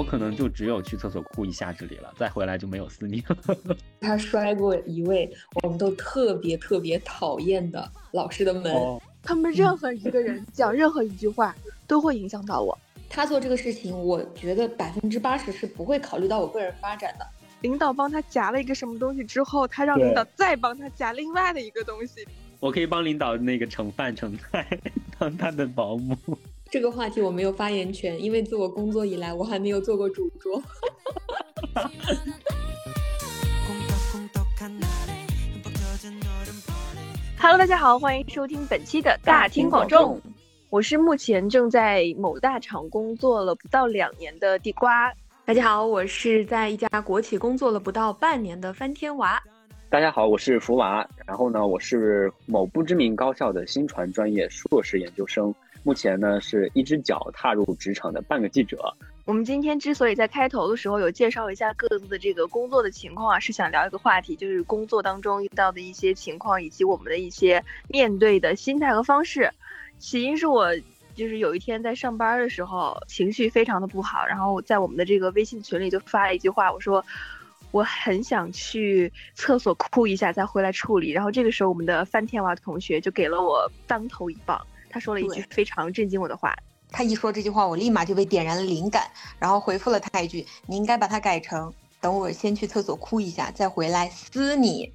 [0.00, 3.76] 我可能就只有去厕所哭一下这里了，再回来就没有思念了。
[4.00, 5.30] 他摔过一位
[5.62, 8.74] 我们都特别特别讨厌的老师的门。
[9.22, 11.54] 他们任何一个人 讲任何一句话
[11.86, 12.76] 都会影响到我。
[13.10, 17.26] 他做这个事情，我觉得百分之八十是不会考虑到我个人发展的。
[17.60, 22.26] 领导帮他夹了一个什么东西之后，他让领导再帮他夹另外的一个东西。
[22.58, 24.66] 我可以帮领导那个盛饭盛菜，
[25.18, 26.16] 当他的保姆。
[26.70, 30.62] 这个话题我没有发言权，因为自我工作以来，我还没有做过主桌。
[37.40, 40.20] Hello，大家好，欢迎收听本期的大庭广众。
[40.68, 45.12] 我是目前正在某大厂工作了不到两年的地瓜。
[45.44, 49.42] 大家好，我是在一家国企工作了不到半年的翻天娃。
[49.88, 51.04] 大家好，我是福娃。
[51.26, 55.52] 然后呢，我是某不知名高校的新传专业硕士研究生。
[55.82, 58.94] 目前呢，是一只脚踏入职场的半个记者。
[59.24, 69.50] 我们今天之所以在开头的时候有介绍一下各自的这个工作的情况啊，是想聊一个话题，就是工作当中遇到的一些情况，以及我们的一些面对的心态和方式。
[69.98, 70.74] 起因是我
[71.14, 77.04] 就是有一天在上班的时候情绪非常的不好，然后在我们的这个微信群里就发了一句话，我说
[77.70, 81.10] 我很想去厕所哭一下再回来处理。
[81.10, 86.54] 然后这个时候我们的范天娃同学就给了我当头一棒，他说了一句非常震惊我的话。
[86.90, 94.92] 他一说这句话，我立马就被点燃了灵感，然后回复了他一句：“你应该把它改成等我先去厕所哭一下再回来撕你。”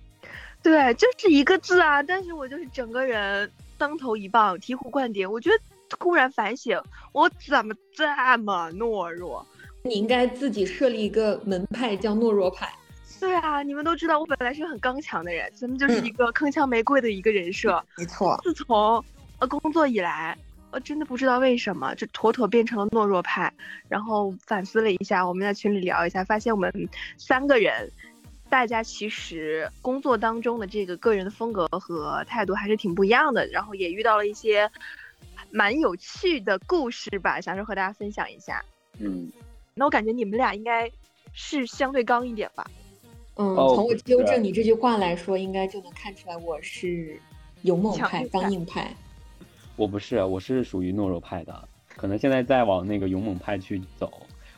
[0.61, 3.51] 对，就是一个字啊，但是我就是整个人。
[3.77, 5.29] 当头一棒，醍醐灌顶。
[5.29, 5.55] 我觉得
[5.89, 8.07] 突然反省，我怎么这
[8.37, 9.45] 么懦弱？
[9.83, 12.73] 你应该自己设立一个门派，叫懦弱派。
[13.19, 17.83] 对啊，你们都知道，我本来是很刚强的人，咱们就是一个铿锵玫瑰的一个人设。
[17.97, 18.39] 没错。
[18.43, 19.03] 自从
[19.45, 20.35] 呃工作以来，
[20.71, 23.53] 我真的不知道为什么，就妥妥变成了懦弱派。
[23.87, 26.71] 然后反思了一下，我们在群里聊一下，发现我们
[27.17, 27.91] 三个人。
[28.47, 34.69] 大家其实工作当中的这个个人的风格和态度还是挺不一样的，然后也遇到了一些
[35.49, 38.63] 蛮有趣的故事吧，想说和大家分享一下。
[38.99, 39.31] 嗯，
[39.73, 40.89] 那我感觉你们俩应该
[41.33, 42.69] 是相对刚一点吧？
[43.37, 47.19] 嗯，从我纠正你这句话来说，应该就能看出来我是
[47.63, 48.95] 勇猛派、刚硬派。
[49.75, 54.11] 我不是，我是属于懦弱派的，可能现在在往那个勇猛派去走。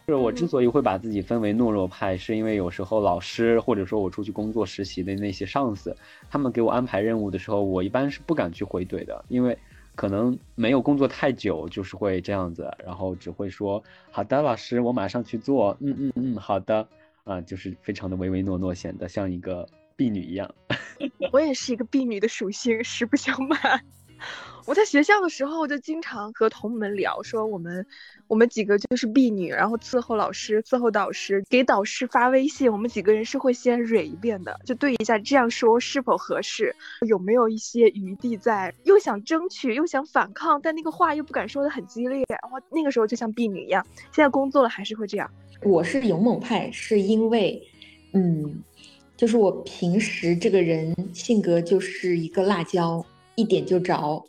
[0.05, 5.93] 就是我之所以会把自己分为懦弱派，是因为有时候老师或者说我出去工作实习的那些上司，
[6.29, 9.57] 他们给我安排任务的时候，我一般是不敢去回怼的，因为
[9.95, 16.87] 可能没有工作太久，就是会这样子，然后只会说好的，老师，我马上去做，嗯嗯嗯，好的，
[17.25, 19.67] 啊，就是非常的唯唯诺诺，显得像一个
[19.97, 20.49] 婢女一样。
[21.33, 23.59] 我也是一个婢女的属性，实不相瞒。
[24.65, 27.85] 我在学校的时候就经常和同们聊，说我们
[28.27, 36.75] 我们几个就是婢女，然后伺候老师，伺候导师，给导师发微信，我们几个人是会先蕊一遍的，就对一下这样说是否合适，
[37.07, 43.85] 有没有一些余地在，又想争取又想反抗，但那个话又不敢说的很激烈，然后那个时候就像婢女一样。
[44.11, 45.31] 现在工作了还是会这样。
[45.63, 47.61] 我是勇猛派，是因为，
[48.11, 48.61] 嗯，
[49.15, 53.03] 就是我平时这个人性格就是一个辣椒。
[53.37, 54.25] 一点就着，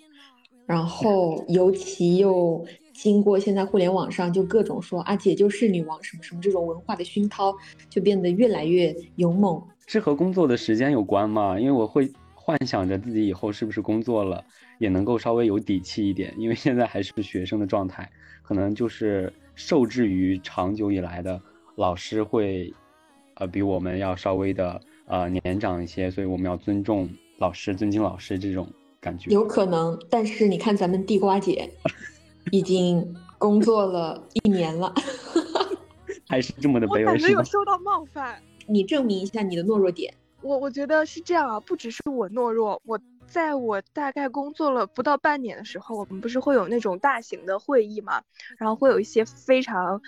[0.66, 7.54] 然后尤其又经过现在互联网上就各种说啊姐就是女王什么什么这种文化的熏陶，
[7.88, 9.62] 就变得越来越勇猛。
[9.86, 11.58] 是和工作的时间有关吗？
[11.58, 14.44] 因为我会幻想着自己以后是不是工作了
[14.78, 18.10] 也能够稍微有底气一点，因为现在还是学生的状态，
[18.42, 21.41] 可能就是受制于长久以来的
[21.76, 22.70] 老师会，
[23.36, 27.08] 呃比我们要稍微的呃年长一些，所以我们要尊重
[27.38, 28.68] 老师，尊敬老师这种。
[29.08, 31.70] 感觉有可能，但是你看咱们地瓜姐，
[32.52, 34.92] 已经工作了一年了，
[36.28, 37.04] 还是这么的卑微。
[37.06, 38.38] 我感觉有受到冒犯。
[38.66, 40.12] 你证明一下你的懦弱点。
[40.42, 48.21] 我我觉得是这样啊，不只是我懦弱，我在我大概工作了不到半年的时候，我们不是会有那种大型的会议嘛，
[48.59, 50.03] 然后会有一些非常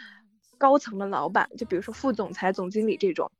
[0.58, 3.30] 高层的老板，就比如说副总裁、总经理这种。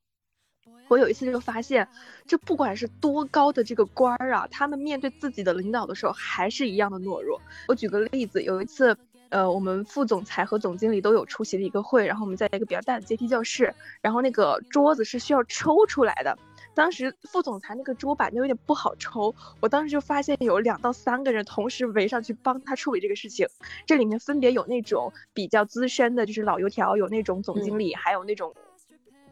[0.90, 1.87] 我有一次就发现，
[2.26, 7.40] 这不管是多高的这个官儿啊，他们面对自己的领导的时候，还是一样的懦弱。
[7.69, 8.96] 我举个例子，有一次，
[9.28, 16.37] 呃，我们副总裁和总经理都有出席的一个会，然后我们在一个比较大的阶梯教室，然后那个桌子是需要抽出来的。
[16.75, 23.46] 当时副总裁那个桌板就有点不好抽，我当时就发现有两到三个人同时围上去帮他处理这个事情。
[23.87, 28.52] 这里面分别有那种比较资深的，就是老油条，有那种总经理，还有那种。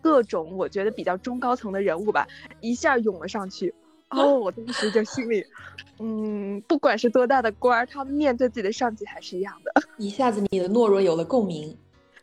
[0.00, 2.26] 各种我觉得比较中高层的人物吧，
[2.60, 3.74] 一下涌了上去，
[4.10, 5.44] 哦，我当时就心里，
[5.98, 9.82] 嗯，不管是多大的官儿，他面对自己的上级还是一样的。
[9.98, 11.76] 一下子你的懦弱有了共鸣。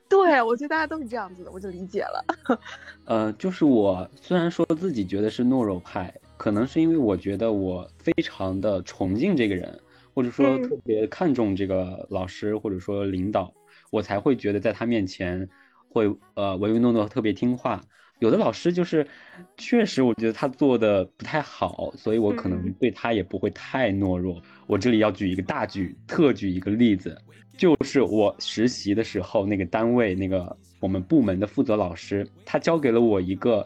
[0.08, 2.26] 对，我觉得大家都是这样子的，我就理解了。
[3.06, 9.80] 呃，就是我虽然说自己觉得是懦弱派，可能是因为我觉得我非常的崇敬这个人，
[10.14, 13.52] 或者说特别看重这个老师或者说领导，
[13.90, 15.50] 我才会觉得在他面前
[15.96, 17.82] 会呃唯唯诺诺，特别听话。
[18.20, 19.08] 有的老师就是，
[19.56, 24.42] 确实我觉得他做的不太好，所以我可能对他也不会太懦弱。
[24.68, 27.18] 我这里要举一个大举特举一个例子，
[27.58, 33.66] 就是我实习的时候，那个单位那个我们部门的负责老师，他交给了我一个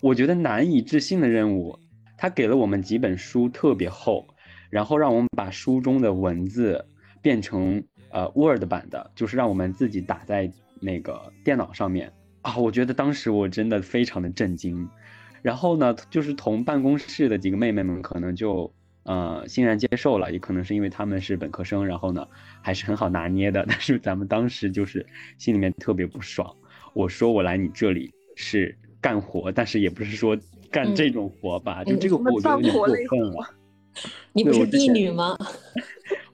[0.00, 1.78] 我觉得难以置信的任务，
[2.16, 4.26] 他给了我们几本书特别厚，
[4.70, 6.84] 然后让我们把书中的文字
[7.22, 12.12] 变成呃 Word 版的，就是让我们自己打在那个电脑上面。
[12.42, 14.88] 啊，我觉得当时我真的非常的震惊，
[15.42, 18.72] 然后呢，就是同办公室的几个妹妹们可能就
[19.02, 22.26] 呃欣然接受了，也可能是因为他们是本科生，然后呢
[22.62, 23.64] 还是很好拿捏的。
[23.68, 25.04] 但是咱们当时就是
[25.36, 26.48] 心里面特别不爽。
[26.94, 30.38] 我说我来你这里是干活，但是也不是说
[30.70, 33.54] 干这种活吧，就这个活有点过分了。
[34.32, 35.36] 你不是婢女吗？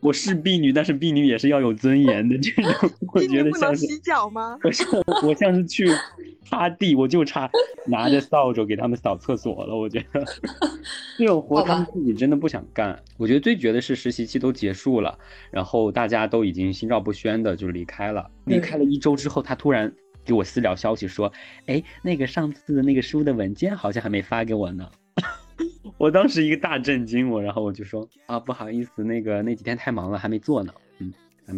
[0.05, 2.37] 我是婢女，但是婢女也是要有尊严的。
[2.37, 4.59] 这种 我觉得像是洗脚吗？
[4.61, 4.85] 不是，
[5.27, 5.89] 我像是去
[6.45, 7.51] 擦地，我就差
[7.87, 9.75] 拿着扫帚给他们扫厕所了。
[9.75, 10.23] 我觉得
[11.17, 13.03] 这种活他们自己真的不想干。
[13.17, 15.19] 我觉得最绝的是实习期都结束了，
[15.51, 18.31] 然后大家都已经心照不宣的就离开了。
[18.45, 19.91] 离开了一周之后，他突然
[20.23, 21.33] 给我私聊消息说
[21.65, 24.87] ：“哎，那个上次的那个书的文件好像还没发给我呢。”
[25.97, 30.73] 我当时一个大震惊，我然后我就说啊，不好意思，那个那几天太忙了，还没做呢。
[30.99, 31.13] 嗯，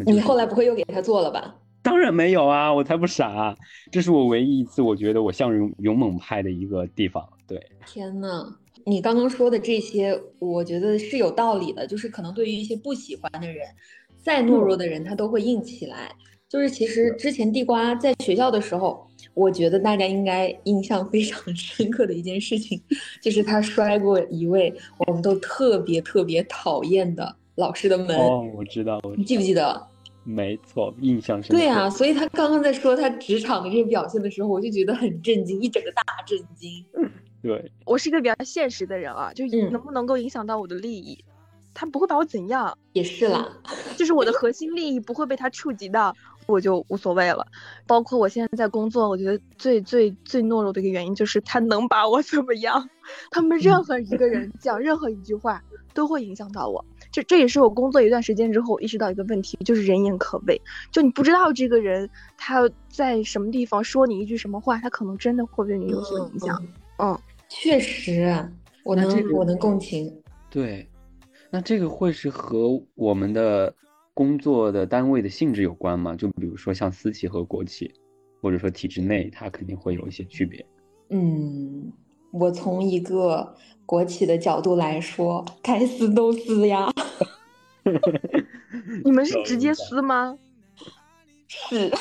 [0.04, 1.56] 你后来不会又给他做了吧？
[1.82, 3.56] 当然没有啊，我才不傻。
[3.90, 7.26] 这是我唯一一次我觉得我像勇勇猛派的一个地方。
[7.46, 8.54] 对，天呐，
[8.84, 11.86] 你刚刚说的这些，我觉得是有道理的。
[11.86, 13.66] 就是可能对于一些不喜欢的人，
[14.18, 16.10] 再懦弱的人，他都会硬起来。
[16.48, 19.05] 就是其实之前地瓜在学校的时候。
[19.36, 22.80] 我觉得大家应该印象非常 深刻的一件事情，
[23.20, 24.74] 就是他摔过一位
[25.06, 28.16] 我们都特别特别讨厌的老师的门。
[28.16, 29.86] 哦，我知道，你记不记得？
[30.24, 31.62] 没错，印象深刻。
[31.62, 36.82] 对啊，所以他刚刚在说他职场的这些表现的时候，我就觉得很震惊，一整个大震惊。
[37.42, 41.22] 对，我是一个比较现实的人啊，就能不能够影响到我的利益，
[41.74, 42.76] 他不会把我怎样。
[42.94, 43.46] 也是啦，
[43.98, 46.16] 就是我的核心利益不会被他触及到。
[46.46, 47.46] 我就无所谓了，
[47.86, 52.88] 包括我现在在工作，我觉得最最最懦弱的一个原因就是他能把我 怎么样？
[53.30, 55.62] 他们任何一个人讲任何一句话
[55.94, 56.84] 都会影响到我。
[57.12, 60.60] 这这也是我工作一段时间之后意识到一个问题，就是人言可畏。
[60.90, 66.62] 就你不知道这个人他在什么地方说你一句什么话，他可能真的会对你有所影响。
[66.98, 67.18] 嗯，
[67.48, 68.48] 确实，
[68.84, 70.12] 我能我能共情。
[70.50, 70.88] 对，
[71.50, 73.74] 那这个会是和我们的。
[74.16, 76.16] 工作的单位的性质有关吗？
[76.16, 77.92] 就比如说像私企和国企，
[78.40, 80.64] 或者说体制内，它肯定会有一些区别。
[81.10, 81.92] 嗯，
[82.32, 83.54] 我从一个
[83.84, 86.90] 国企的角度来说，该撕都撕呀。
[89.04, 90.38] 你们是直接撕吗？
[91.46, 91.92] 是。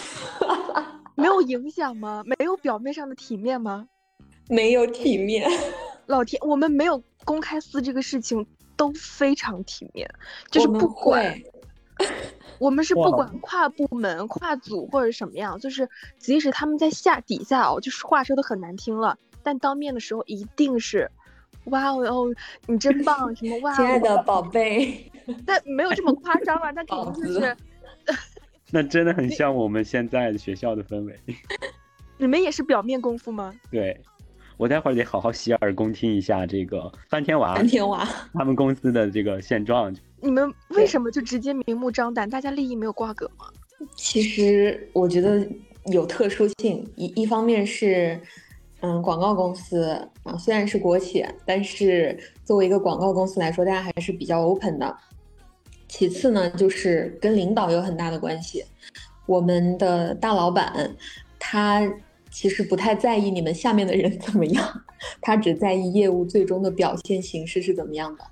[1.15, 2.23] 没有影响吗？
[2.25, 3.89] 没有表面上的体面吗？
[4.47, 5.45] 没有体面。
[6.07, 8.47] 老天，我们没有公开撕这个事情
[8.77, 10.09] 都非常体面，
[10.50, 11.38] 就是不管。
[12.59, 21.10] 我们是不管跨部门、跨组或者什么样，就是即使他们在下底下哦，就是话说的很难听了，但当面的时候一定是，
[21.65, 22.36] 哇哦哦，
[22.67, 25.12] 你真棒，什么 哇，亲爱的宝贝，
[25.46, 27.58] 但没有这么夸张啊，那 肯定就是，
[28.72, 31.20] 那真的很像我们现在的学校的氛围。
[32.17, 33.53] 你们也是表面功夫吗？
[33.70, 34.00] 对。
[34.58, 39.93] 我待会儿得好好洗耳恭听一下这个翻天娃，翻天娃他们公司的这个现状。
[40.25, 42.27] 你们为什么就直接明目张胆？
[42.27, 43.46] 大家利益没有瓜葛吗？
[43.96, 45.48] 其实我觉得
[45.86, 48.20] 有特殊性，一一方面是，
[48.79, 49.84] 嗯，广告公司
[50.24, 54.98] 啊，虽然是国企，但是作为一个广告公司来说，大家还是比较 open 的。
[55.88, 58.65] 其次呢，就是跟领导有很大的关系。
[59.27, 60.96] 我们的大老板
[61.38, 61.88] 他。
[62.32, 64.82] 其实不太在意你们下面的人怎么样，
[65.22, 68.25] 他只在意业务最终的表现形式是怎么样的。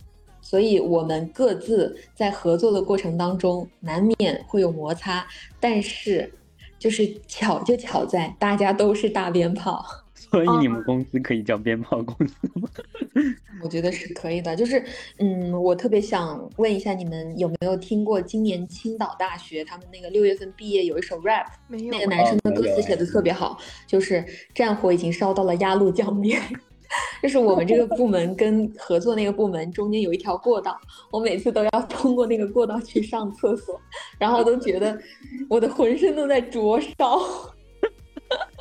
[0.54, 5.26] 所以，我们各自在合作的过程当中，难免会有摩擦，
[5.60, 6.32] 但是，
[6.78, 9.84] 就是巧就巧在大家都是大鞭炮。
[10.14, 12.70] 所以你们公司可以叫鞭炮公司吗？
[13.64, 14.56] 我觉得是可以的。
[14.56, 14.84] 就是，
[15.18, 21.48] 嗯，我特别想问一下，你们有没有听过今年青岛大学他们那个六月份毕业有一首 rap？
[21.68, 21.92] 没有。
[21.92, 23.58] 那个男生的歌词写的特别好，
[23.88, 26.40] 就是战火已经烧到了鸭绿江边，
[27.22, 30.80] 就是我们这个部门跟合作那个部门中间有一条过道，
[31.12, 33.80] 我每次都要 通过那个过道去上厕所，
[34.18, 34.98] 然后都觉得
[35.50, 37.20] 我的浑身都在灼烧。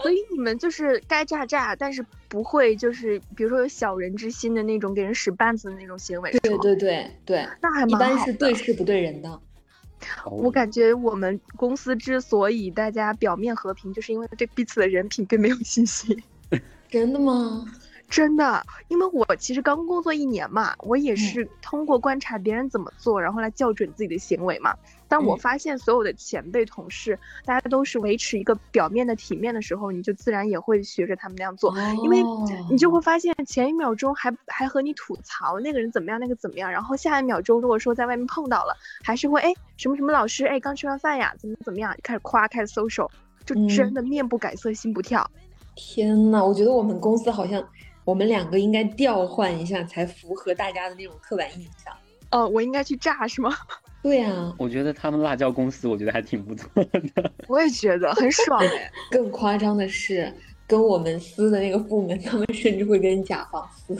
[0.02, 6.30] 所以你们就是该炸炸，但是不会就是比如说有小人之心的那种给人使绊子的那种行为。
[6.30, 9.40] 对对对对，那还一般是对事不对人的。
[10.26, 16.20] 我感觉我们公司之所以大家表面和平，就是因为对彼此的人品并没有信心。
[16.90, 17.64] 真的吗？
[18.12, 24.76] 真的，因为我其实刚工作一年嘛，我也是通过观察别人怎么做，然后来校准自己的行为嘛。
[25.08, 32.22] 当我发现所有的前辈同事，大家都是维持一个表面的体面的时候，你就自然也会学着他们那样做，因为
[32.70, 43.08] 你就会发现前一秒钟还还和你吐槽那个人怎么样，那个怎么样，然后下一秒钟如果说在外面碰到了，还是会哎什么什么老师哎刚吃完饭呀，怎么怎么样，开始夸开始 social，
[43.46, 45.26] 就真的面不改色心不跳。
[45.74, 47.62] 天呐，我觉得我们公司好像。
[48.04, 51.94] 我们两个应该调换一下，才符合大家的那种刻板印象。
[52.30, 53.54] 哦，我应该去炸是吗？
[54.02, 57.30] 对呀，我觉得他们辣椒公司，我觉得还挺不错的。
[57.46, 58.90] 我也觉得很爽哎。
[59.10, 60.32] 更夸张的是，
[60.66, 63.94] 跟我们撕的那个部门，他们甚至会跟甲方撕。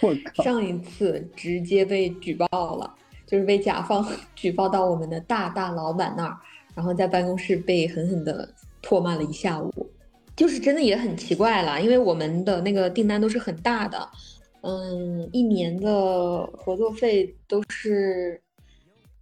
[0.00, 0.44] 我靠！
[0.44, 2.94] 上一次直接被举报了，
[3.26, 6.38] 就是被甲方举报到我们的大大老板那儿，
[6.74, 8.48] 然后在办公室被狠狠的
[8.82, 9.90] 唾骂了一下午。
[10.36, 14.06] 就是真的也很奇怪了，因为我们的那个订单都是很大的，
[14.60, 18.38] 嗯，一年的合作费都是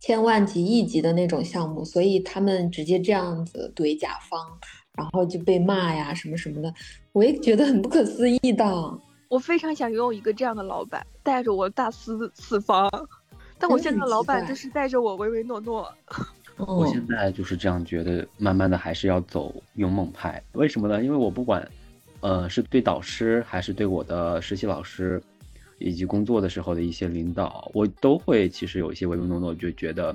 [0.01, 4.41] 千万级、亿级的那种项目，所以他们直接这样子怼甲方，
[4.97, 6.75] 然后就被骂呀什么什么的，
[7.13, 8.65] 我也觉得很不可思议的。
[9.29, 12.91] 我非常想拥有一个这样的老板，带着我大肆四方，
[13.59, 15.89] 但我现在的老板就是带着我唯唯诺诺。
[16.57, 20.43] 我现在就是这样觉得，慢慢的还是要走勇猛派。
[20.53, 21.03] 为什么呢？
[21.03, 21.69] 因为我不管，
[22.21, 25.21] 呃，是对导师还是对我的实习老师，
[25.79, 30.15] 以及工作的时候的一些领导，我都会其实有一些唯唯诺诺，就觉得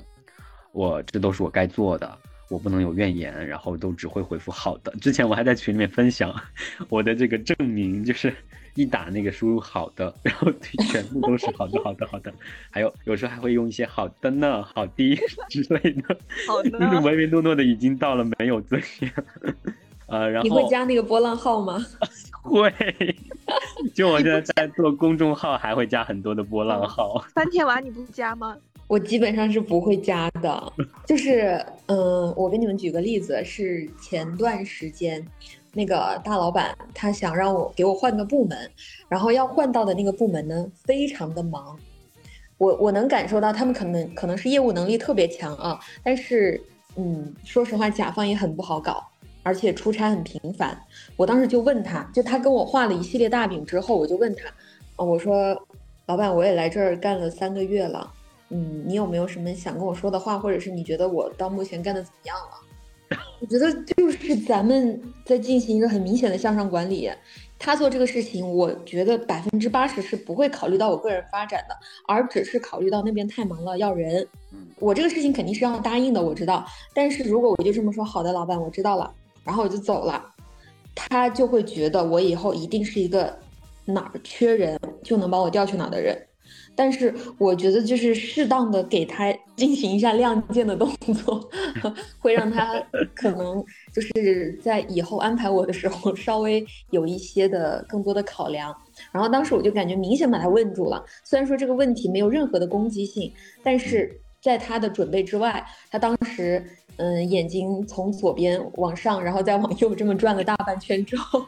[0.72, 2.18] 我这都是我该做的，
[2.48, 4.90] 我不能有怨言，然后都只会回复好的。
[5.00, 6.34] 之前我还在群里面分享
[6.88, 8.34] 我的这个证明，就是。
[8.80, 10.50] 一打那个输入好的，然后
[10.90, 12.32] 全部都是好的，好的，好的。
[12.70, 15.20] 还有有时候还会用一些好的呢、好的
[15.50, 16.16] 之类的，
[16.48, 19.12] 好的，那种唯唯诺诺的已经到了没有尊严。
[20.06, 21.86] 呃，然后你会加那个波浪号吗？
[22.42, 22.72] 会，
[23.94, 27.22] 就我现在在做公众号，还会加很多的波浪号。
[27.34, 28.56] 三天娃你不加吗？
[28.88, 30.72] 我基本上是不会加的。
[31.06, 35.24] 就是，嗯，我给你们举个例子，是前段时间。
[35.72, 38.70] 那个大老板他想让我给我换个部门，
[39.08, 41.78] 然后要换到的那个部门呢，非常的忙。
[42.58, 46.60] 我我能感受到他们可能可能是业务能力特别强啊，但是
[46.96, 49.02] 嗯，说实话，甲方也很不好搞，
[49.42, 50.78] 而且出差很频繁。
[51.16, 54.48] 我当时就问他，就他跟我画了一系列大饼之后，我就问他，
[54.96, 55.56] 哦，我说
[56.06, 58.12] 老板，我也来这儿干了三个月了，
[58.50, 62.69] 嗯，你有没有什么想跟我说的话，或者是你觉得我到目前干的怎么样了？
[63.40, 67.10] 我觉得就是咱们在进行一个很明显的向上管理，
[67.58, 71.74] 他做这个事情，我觉得百分之八十是不会考虑到我个人发展的，
[72.06, 74.26] 而只是考虑到那边太忙了要人。
[74.78, 76.66] 我这个事情肯定是要答应的，我知道。
[76.92, 79.10] 但是如果我就这么说，好的，老板，我知道了，
[79.42, 80.22] 然后我就走了，
[80.94, 83.34] 他就会觉得我以后一定是一个
[83.86, 86.14] 哪儿缺人就能把我调去哪儿的人。
[86.74, 90.90] 但是我觉得，就是适当的给他进行一下亮剑的动
[91.24, 91.46] 作，
[92.18, 92.82] 会让他
[93.14, 93.62] 可能
[93.92, 98.74] 就是在以后安排我的时候稍微有一些的更多的考量。
[99.12, 103.30] 然后当时我就感觉明显把他问住了，虽然说这个问题没有任何的攻击性，
[103.62, 106.64] 但是在他的准备之外，他当时
[106.96, 111.44] 嗯眼睛从左边往上，然后再往右这么转了大半圈之后，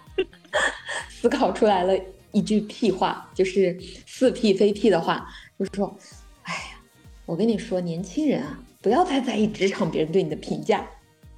[1.09, 1.95] 思考出来了。
[2.33, 5.95] 一句屁话，就是似屁非屁的话，就是说，
[6.43, 6.81] 哎呀，
[7.27, 10.87] 我跟你说，年轻人啊，不要太在意职场别人对你的评价。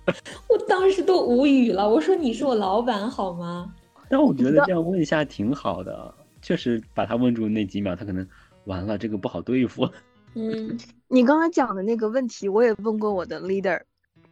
[0.48, 3.74] 我当时都无语了，我说你是我老板好吗？
[4.08, 8.26] 但我觉得这样问一下挺好的，确实把他问住那几秒，他可能
[8.64, 9.90] 完了，这个不好对付。
[10.34, 13.80] 嗯，你刚刚讲的那个问题，我也问过我的 leader，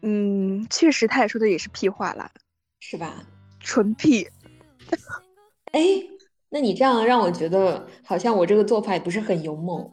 [0.02, 2.30] 嗯，确实他也说的也是屁话啦，
[2.80, 3.24] 是吧？
[3.58, 4.28] 纯屁。
[5.72, 5.80] 哎。
[6.52, 9.90] 那你这样让我觉得好像我这个做法也不是很勇猛，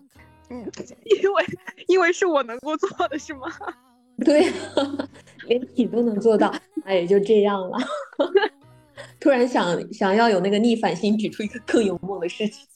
[0.50, 0.60] 嗯，
[1.06, 1.46] 因为
[1.88, 3.48] 因为是我能够做的是吗？
[4.26, 4.52] 对，
[5.48, 7.78] 连你都能做到，那也就这样了。
[9.22, 12.68] 突然想想要有那个逆反心，举出一个更勇猛的事情。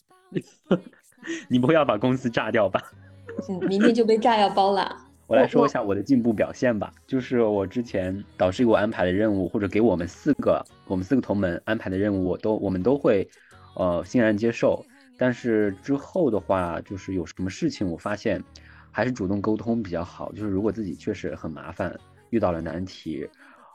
[1.48, 2.80] 你不会要把公司炸掉吧？
[3.50, 4.96] 嗯明天就被炸药包了。
[5.26, 13.28] 我来说一下我的进步表现吧，就是我之前导师给我安排的任务，或者给我们四个我们四个同门安排的任务，我都我们都会。
[13.74, 14.84] 呃欣然接受。
[15.16, 18.42] 但是之后的话，就是有什么事情，我发现
[18.90, 20.32] 还是主动沟通比较好。
[20.32, 21.96] 就是如果自己确实很麻烦，
[22.30, 23.24] 遇到了难题，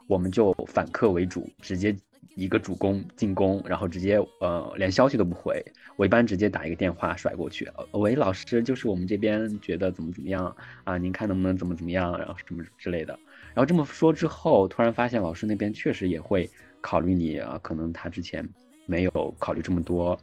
[0.06, 1.96] 我们就反客为主，直接
[2.34, 5.64] 一个主攻进攻，然后直接呃连消息都不回。
[5.96, 10.54] 我一般直接打一个电话甩过去，喂，老师，就是我们这边觉得怎么怎么样
[10.84, 10.98] 啊？
[10.98, 13.18] 您看能不能怎么怎么样，然后什么之类的。
[13.54, 16.48] 然后这么说之后，突然发现老师那边确实也会
[16.82, 18.46] 考虑你啊，可能他之前
[18.86, 20.18] 没有考虑这么多。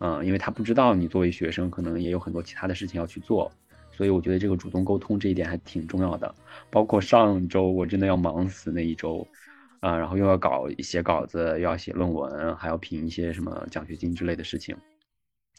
[0.00, 3.50] 嗯，因为他不知道你作为学生，可能也有很多其他的事情要去做，
[3.90, 6.32] 所以我觉得这个主动沟通这一点还挺重要的。
[6.70, 9.26] 包括上周我真的要忙死那一周，
[9.80, 14.76] 啊，然后又要搞写稿子，又要写论文，还要评一些什么奖学金之类的事情。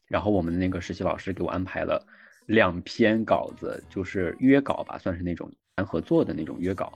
[0.07, 2.01] 然后我们那个实习老师给我安排了
[2.45, 6.93] 两篇稿子，就是约稿吧，算是那种谈合作的那种约稿。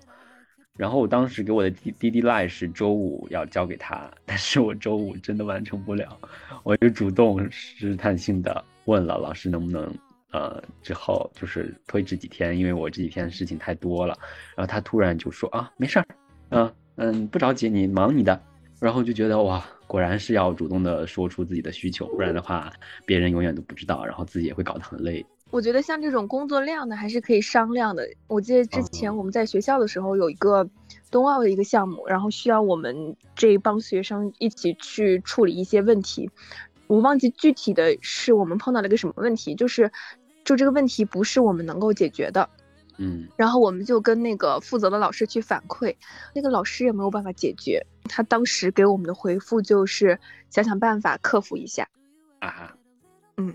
[0.77, 6.17] 然后我当时给我的滴滴滴赖是周五要交给他，但是我周五真的完成不了，
[6.63, 9.93] 我就主动试探性的问了老师能不能，
[10.31, 14.17] 呃，之后就是推迟几天，因为我这几天事情太多了。
[14.55, 16.05] 然后他突然就说啊，没事儿，
[16.49, 18.41] 嗯嗯，不着急，你忙你的。
[18.79, 22.73] 然后就觉得哇，果然是要主动的说出自己的需求，不然的话
[23.05, 25.23] 别人永远都不知道，然后自己也会搞得很累。
[25.53, 28.09] 我觉得像这种工作量呢，还是可以商量的。
[28.25, 30.67] 我记得之前我们在学校的时候有一个
[31.11, 36.27] 冬奥的一个项目，然后需要我们这一帮学生一起去处理一些问题。
[36.87, 39.91] 我忘记具体的是我们碰到了一个什么问题，就是
[40.43, 42.49] 就这个问题不是我们能够解决的，
[42.97, 45.95] 嗯，然后我们就跟那个负责的老师去反馈，
[46.33, 47.85] 那个老师也没有办法解决。
[48.05, 50.19] 他当时给我们的回复就是
[50.49, 51.87] 想想办法克服一下。
[52.39, 52.73] 啊，
[53.37, 53.53] 嗯。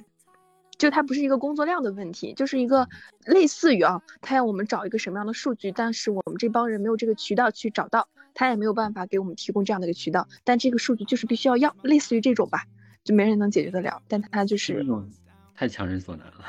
[0.79, 2.89] 就它不是一个工作量的问题，就是一个
[3.27, 12.65] 类似于啊，他要我们找一个什么样的数据，但是我们这帮人没有这个渠道去找到，他也没有办法给我们提供这样的一个渠道，但这个数据就是必须要要，类似于这种吧，
[13.03, 14.87] 就没人能解决得了，但他就是
[15.55, 16.45] 太强人所难了。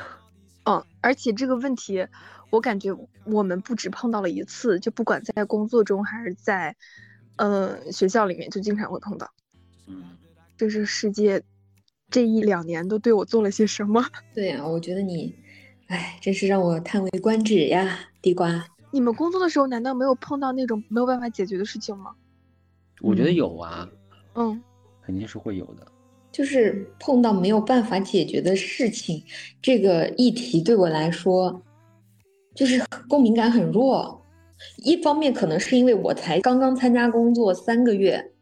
[0.64, 2.06] 嗯，而且这个问题，
[2.50, 6.76] 我感觉我们不止碰到了一次，就不管在工作中还是在，
[7.34, 9.28] 呃，学校里面，就经常会碰到。
[9.86, 10.16] 嗯，
[10.56, 11.42] 这是世界。
[12.10, 14.04] 这一两年都对我做了些什么？
[14.34, 15.34] 对呀，我觉得你，
[15.86, 18.64] 哎，真是让我叹为观止呀，地瓜。
[18.90, 22.10] 你们工作的时候难道没有碰到那种没有办法解决的事情吗？
[23.00, 23.88] 我觉得有啊，
[24.34, 24.60] 嗯，
[25.02, 25.86] 肯定是会有的。
[26.32, 29.22] 就是碰到没有办法解决的事情，
[29.62, 31.62] 这个议题对我来说，
[32.54, 34.20] 就是共鸣感很弱。
[34.84, 38.32] 一方面可能是因为我才刚刚参加工作三个月。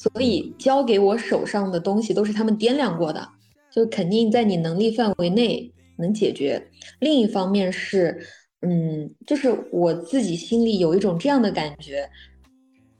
[0.00, 3.28] 所以交给我手上的东西都是他们掂量过的，
[3.70, 6.70] 就肯定在你能力范围内能解决。
[7.00, 8.18] 另一方面是，
[8.62, 12.08] 嗯，就是我自己心里有一种这样的感觉，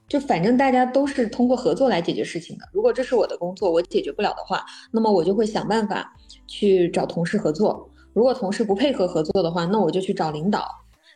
[0.06, 2.68] 就反正大家都是通过合作来解决事情的。
[2.70, 6.14] 如果这是我的工作，我解决不了的话，那么我就会想办法
[6.46, 7.90] 去找同事合作。
[8.12, 10.68] 如果同事不配合合作的话，那我就去找领导，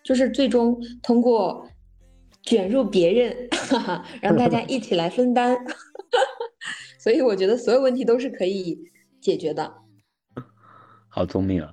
[0.03, 1.69] 就是最终通过。
[2.45, 3.49] 卷入别人，
[4.21, 5.57] 让大家 一起来分担，
[7.01, 8.79] 所以我觉得所有问题都是可以
[9.21, 9.73] 解决的。
[11.09, 11.73] 好聪明啊，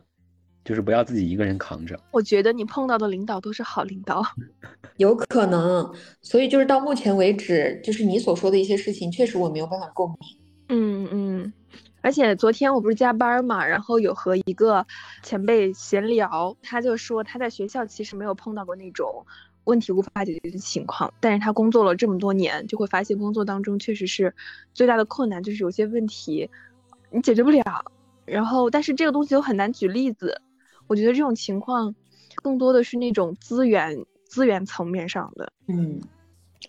[0.64, 2.00] 就是不要自己一个人扛着。
[2.12, 4.24] 我觉得你碰到的领导都是好领导，
[4.98, 5.92] 有可能。
[6.22, 10.18] 所以就是到目前为止，就是你所说的一些事情，确实我没有办法共鸣。
[10.70, 11.54] 嗯嗯，
[12.02, 14.86] 而且昨天我不是加班嘛，然后有和一个
[15.22, 19.26] 前辈闲聊，他就说他在学校其实没有碰到过那种。
[19.66, 24.34] 问题无法解决的情况，但是他工作了这么多年，就会发现工作当中确实是
[24.74, 26.50] 最大的困难，就是有些问题
[27.12, 27.64] 你解决不了。
[28.26, 30.42] 然后，但是这个东西又很难举例子。
[30.88, 31.94] 我觉得这种情况
[32.42, 36.02] 更多的是那种资源资源层面上的，嗯，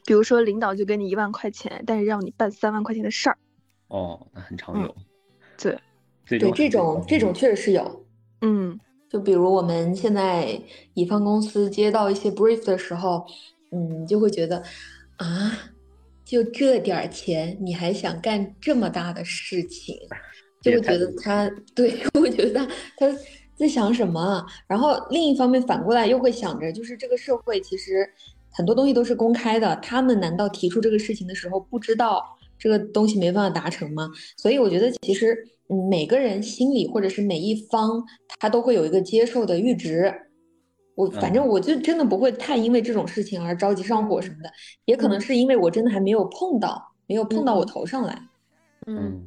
[0.05, 3.39] 比如说领导就给你一万块钱，但是让你办三万块钱的事儿。
[3.89, 4.95] 哦，那很常有。
[5.57, 5.79] 对，
[6.27, 8.05] 对，这种这种确实是有，
[8.41, 8.79] 嗯。
[9.13, 10.59] 就比如我们现在
[10.95, 13.27] 乙方公司接到一些 brief 的时候，
[13.71, 14.63] 嗯，就会觉得，
[15.19, 15.53] 啊，
[16.25, 19.95] 就这点钱，你还想干这么大的事情，
[20.63, 23.19] 就 会觉得他对，会觉得他他
[23.55, 24.43] 在想什么。
[24.67, 28.09] 然后另一方面反过来又会想着，就是这个社会其实
[28.51, 32.25] 很多东西都是公开的，他们难道提出这个事情的时候不知道
[32.59, 34.11] 这个东西没办法达成吗？
[34.39, 35.47] 所以我觉得其实。
[35.69, 38.03] 每个人心里或者是每一方，
[38.39, 40.13] 他都会有一个接受的阈值。
[40.95, 44.53] 我反正我就真的不会太因为这种事情而着急上火什么的，
[44.85, 48.29] 也可能是因为我真的还没有碰到，没有碰到我头上来。
[48.87, 49.23] 嗯，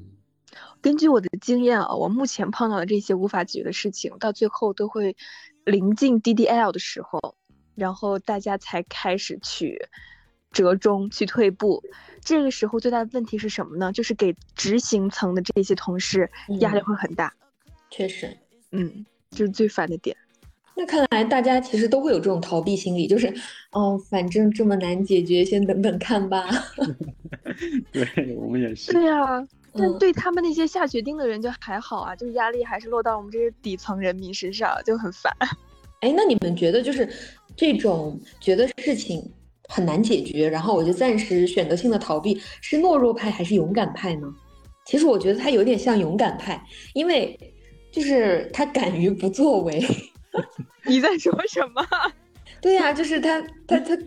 [0.80, 5.16] 根据我的经验啊，我目前碰到的这些无法解决的事情，到最后都会
[5.64, 7.36] 临近 DDL 的时候，
[7.74, 9.90] 然后大家才开始去
[10.56, 11.84] 折中、去退步。
[12.24, 13.92] 这个时候最大的问题是什么呢？
[13.92, 17.32] 就是给执行层的这些同事压力会很大。
[17.92, 18.36] 确实，
[18.72, 20.16] 嗯，这是最烦的点。
[20.78, 23.34] 那看来大家其实都会有这种逃避心理，就是，
[23.72, 26.50] 哦，反正这么难解决，先等等看吧。
[27.92, 28.92] 对我们也是。
[28.92, 35.32] 对呀，但对他们那些下决定的人就还好啊，就是压力还是落到我们这些底层人民身上，就很烦。
[36.02, 37.08] 哎，那你们觉得就是
[37.56, 39.32] 这种觉得事情
[39.68, 44.28] 很难解决，然后我就暂时选择性的逃避，是懦弱派还是勇敢派呢？
[44.86, 47.38] 其实我觉得他有点像勇敢派，因为
[47.92, 49.84] 就是他敢于不作为。
[50.86, 51.84] 你在说什么？
[52.62, 53.98] 对呀，就是他，他，他，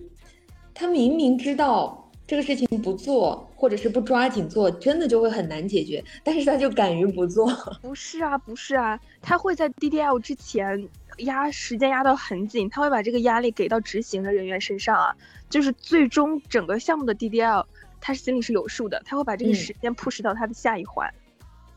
[0.72, 7.50] 他明明知道这个事情不做，或者是不抓紧做，真的就会很难解决，但是他就敢于不做。
[7.82, 15.14] 不是啊，不是啊，他会在 DDL 之前压时间压到很紧，他会把这个压力给到执行的人员身上啊，
[15.48, 17.64] 就是最终整个项目的 DDL，
[18.00, 21.12] 他心里是有数的，他会把这个时间 push 到他的下一环。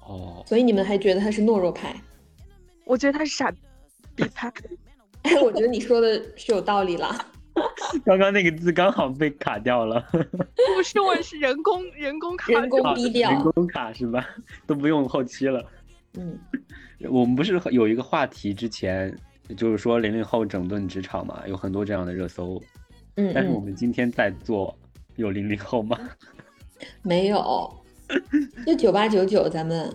[0.02, 1.96] 哦，所以你们还觉得他是懦弱派？
[2.86, 3.54] 我觉得他是傻。
[4.14, 4.52] 逼派，
[5.22, 7.16] 哎， 我觉得你说的是有道理了。
[8.04, 10.06] 刚刚那个字刚好被卡掉了。
[10.12, 14.28] 不是，我是人工人工卡，人工低调，人工卡是吧？
[14.68, 15.66] 都不用后期了。
[16.16, 16.38] 嗯，
[17.10, 19.18] 我们不是有一个话题，之前
[19.58, 22.62] 就是说零零后整顿职场嘛，有很多这样的热搜。
[23.16, 24.74] 嗯，但是我们今天在座，
[25.16, 26.00] 有零零后吗？
[27.04, 27.74] 没有，
[28.66, 29.94] 就九八九九，咱们。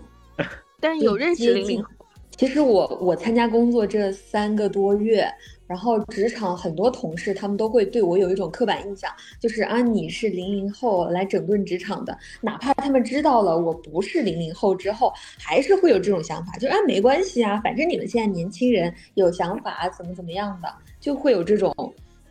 [0.78, 1.90] 但是有认识零零后。
[2.36, 5.26] 其实我我参加工作这三个多月，
[5.66, 21.74] 然后职场很多同事他们都会对我有一种刻板印象，就是啊你是零零后来整顿职场的，哪怕他们知道了我不是零零后之后，还是会有这种想法，就啊没关系啊，反正你们现在年轻人有想法怎么怎么样的，就会有这种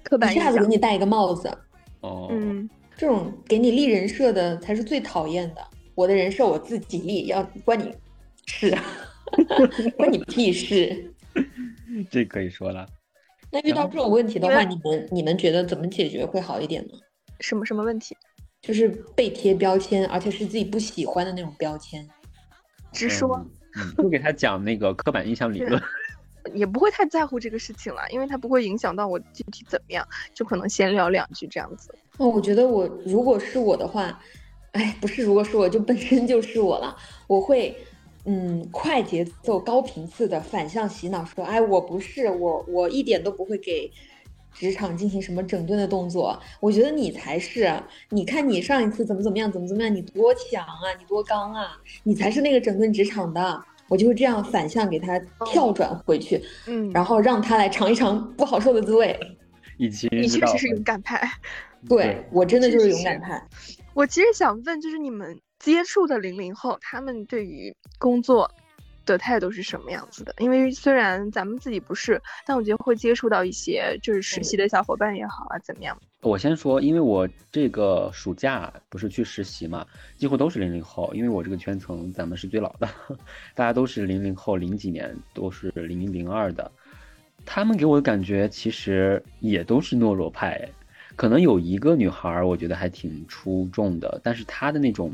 [0.04, 1.50] 刻板印象，一下子给你戴一个帽子。
[2.02, 5.62] 哦，嗯，这种给你立人设的才是最讨厌的。
[5.96, 7.94] 我的人设我自己立，要关你
[8.46, 8.78] 事。
[9.98, 11.12] 关你屁事！
[12.12, 12.86] 这可以说了。
[13.52, 16.94] 那遇到这种问题的话，你们你们觉得怎么解决会好一点呢？
[17.40, 18.16] 什么什么问题？
[18.62, 22.08] 就是被贴标签，而且是自己不喜欢的那种标签。
[22.92, 23.46] 直说，
[23.96, 25.82] 不给他讲那个刻板印象理论。
[26.54, 31.94] 也不会太在乎这个事情了，因为他不会影响到我具体怎么样，就可能闲聊两句这样子。
[32.18, 34.22] 哦，我觉得我如果是我的话，
[34.74, 36.96] 哎，不是，如果是我就本身就是我了，
[37.28, 37.76] 我会。
[38.26, 43.92] 嗯，快节奏、高频次的反向洗脑，说：“哎，我不是我，我一点都不会给
[44.52, 46.40] 职场进行什么整顿的动作。
[46.60, 47.72] 我觉得你才是。
[48.10, 53.64] 你看你上一次怎么怎么样，怎么怎么样，你多强啊，你多刚啊，你才是那个整顿职场的。
[53.88, 59.16] 我就会这样反向给他跳转回去，嗯，然后让他来尝一尝不好受的滋味。
[59.78, 61.30] 以及你确实是勇敢派，
[61.88, 63.48] 对我真的就是勇敢派。
[63.94, 65.38] 我其实想问，就是你们。
[65.66, 68.48] 接触的零零后，他们对于工作
[69.04, 70.32] 的态度是什么样子的？
[70.38, 76.00] 因为虽然咱们自己不是，但我觉得会接触到一些就是实习的小伙伴也好啊，怎么样？
[76.22, 79.84] 我先说，因为我这个暑假不是去实习嘛，
[80.18, 82.88] 几乎都是零零后，因为我这个圈层咱们是最老的，
[83.56, 86.72] 大家都是零零后，零几年都是零一零二的，
[87.44, 90.70] 他们给我的感觉其实也都是懦弱派，
[91.16, 95.12] 可能有一个女孩我觉得还挺出众的，但是她的那种。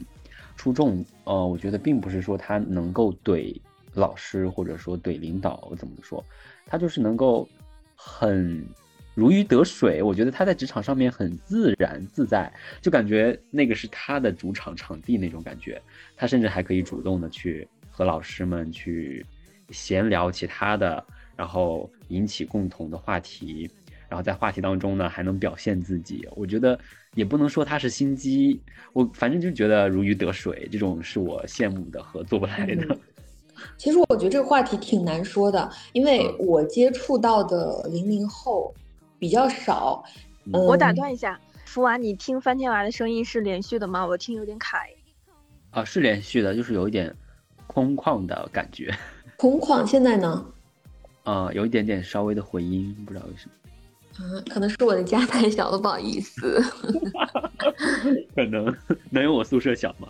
[0.62, 3.60] 出众，呃，我觉得并不是说他能够怼
[3.95, 6.24] 老师，或者说怼领导，怎么说，
[6.67, 7.50] 他就是能够
[7.95, 8.63] 很
[9.15, 10.04] 如鱼得水。
[10.04, 15.82] 我觉得他在职场上面很自然自在，就感觉那个是他的主场场地那种感觉。
[16.15, 19.26] 他甚至还可以主动的去和老师们去
[19.71, 21.04] 闲聊其他的，
[21.36, 23.67] 然后引起共同的话题，
[24.12, 26.28] 然后在话题当中呢还能表现自己。
[26.36, 26.78] 我觉得。
[27.13, 28.62] 也不能说他是心机，
[28.93, 32.97] 我反正就觉得如鱼得水，这种是我羡慕的和做不来的。
[33.76, 38.74] 其实我觉得这个话题挺难说的，因为我接触到的零零后
[39.19, 40.02] 比较少。
[40.54, 44.08] 我打断一下，福娃，你听翻天娃的声音是连续的吗？
[44.08, 44.78] 我听有点卡。
[45.71, 47.13] 啊，是连续的，就是有一点
[47.67, 48.89] 空旷的感觉。
[49.36, 50.45] 空旷，现在呢？
[51.24, 53.52] 啊，有一点点稍微的回音，不知道为什么。
[54.23, 56.62] 嗯，可能是我的家太小了，不好意思。
[58.36, 58.71] 可能
[59.10, 60.07] 能有我宿舍小吗？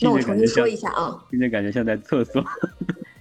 [0.00, 1.24] 那我重新说一下啊。
[1.30, 2.44] 今天感觉像在厕所。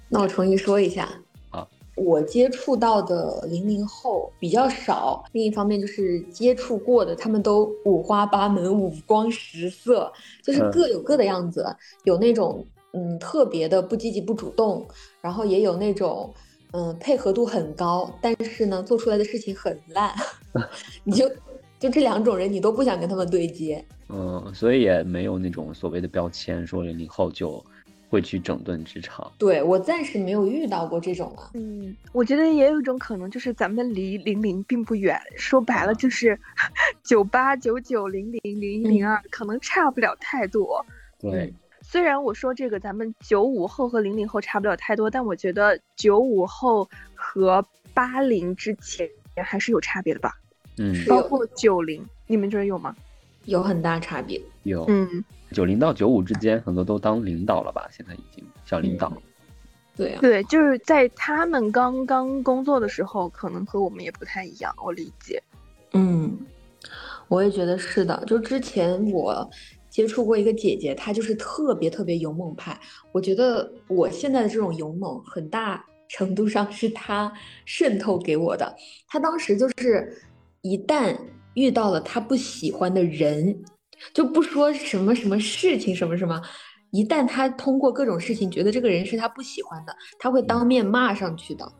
[0.07, 1.07] 那我重新说一下。
[1.51, 11.63] 好，我接触到的零零后比较少，另一方面就是接触过的，他们都五花八门、五光十色，就是各有各的样子。
[12.05, 14.87] 有那种嗯特别的不积极、不主动，
[15.21, 16.33] 然后也有那种。
[16.71, 20.13] 嗯，配合度很高，但是呢，做出来的事情很烂。
[21.03, 21.27] 你就
[21.79, 23.83] 就这两种人，你都不想跟他们对接。
[24.09, 27.63] 嗯，所以也没有那种所谓的标签，说零零后就
[28.09, 29.31] 会去整顿职场。
[29.37, 31.49] 对我暂时没有遇到过这种啊。
[31.53, 36.39] 嗯，我觉得也有一种可能，就是咱们离零零并不远，说白了就是
[37.03, 40.85] 九八、九九、零零、零一、零二，可能差不了太多。
[41.19, 41.53] 对，
[41.91, 49.09] 虽然我说这个咱们九五后和零零后差不了太多，但我觉得九五后和八零之前
[49.43, 50.37] 还是有差别的吧。
[50.77, 52.95] 嗯，包括九零，你们觉得有吗？
[53.45, 54.39] 有很大差别。
[54.61, 57.89] 有，嗯，九零到九五之间，很多都当领导了吧？
[57.91, 59.11] 现在已经小领导。
[59.97, 65.41] 对啊，对，就是在他们刚刚工作的时候，可能和我们也不太一样，我理解。
[65.93, 66.37] 嗯，
[67.27, 68.23] 我也觉得是的。
[68.27, 69.49] 就之前我
[69.89, 72.79] 接触过一个姐姐，她就是特别特别勇猛派。
[73.11, 77.31] 我觉得我现在的这种勇猛，很大程度上是她
[77.65, 78.75] 渗透给我的。
[79.07, 80.15] 她当时就是
[80.61, 81.17] 一旦
[81.55, 83.63] 遇到了她不喜欢的人，
[84.13, 86.41] 就不说什么什么事情什么什么。
[86.91, 91.71] 一旦他通过各种事情觉得这个人是他不喜欢的，他会当面骂上去的。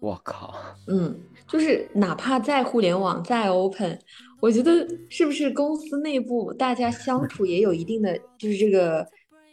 [0.00, 0.54] 我靠，
[0.86, 1.14] 嗯，
[1.46, 3.98] 就是哪怕在互联网再 open，
[4.40, 9.06] 我觉得是不是公司内部大家相处也有一定的就是这个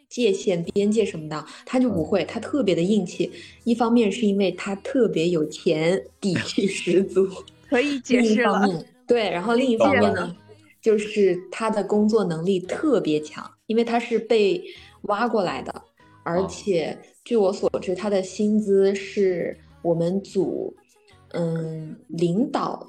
[0.09, 3.31] 界限边界什么的，他就不会，他特别的硬气。
[3.63, 7.27] 一方面是因为他特别有钱，底气十足，
[7.69, 8.61] 可以解释了。
[9.05, 10.35] 对，然后另一方面呢，
[10.81, 14.63] 就是他的工作能力特别强，因为他是被。
[15.03, 15.73] 挖过来的，
[16.23, 19.55] 而且据我所知，他的薪资是
[19.87, 20.75] 我们组，
[21.29, 22.85] 嗯，领导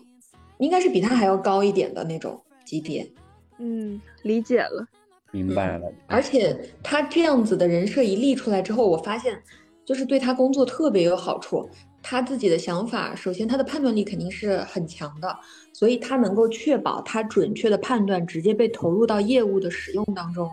[0.59, 3.09] 应该是比他还要高一点的那种级别。
[3.59, 4.85] 嗯，理解了，
[5.31, 5.93] 明白了。
[6.09, 9.41] 而且他这样子的人设一立出来之后，我发现
[9.85, 11.69] 就是对他工作特别有好处。
[12.03, 15.37] 他自己的想法，首先他的判断力肯定是很强的，
[15.73, 20.51] 所以他能够确保他准确的判断直接被投入到业务的使用当中。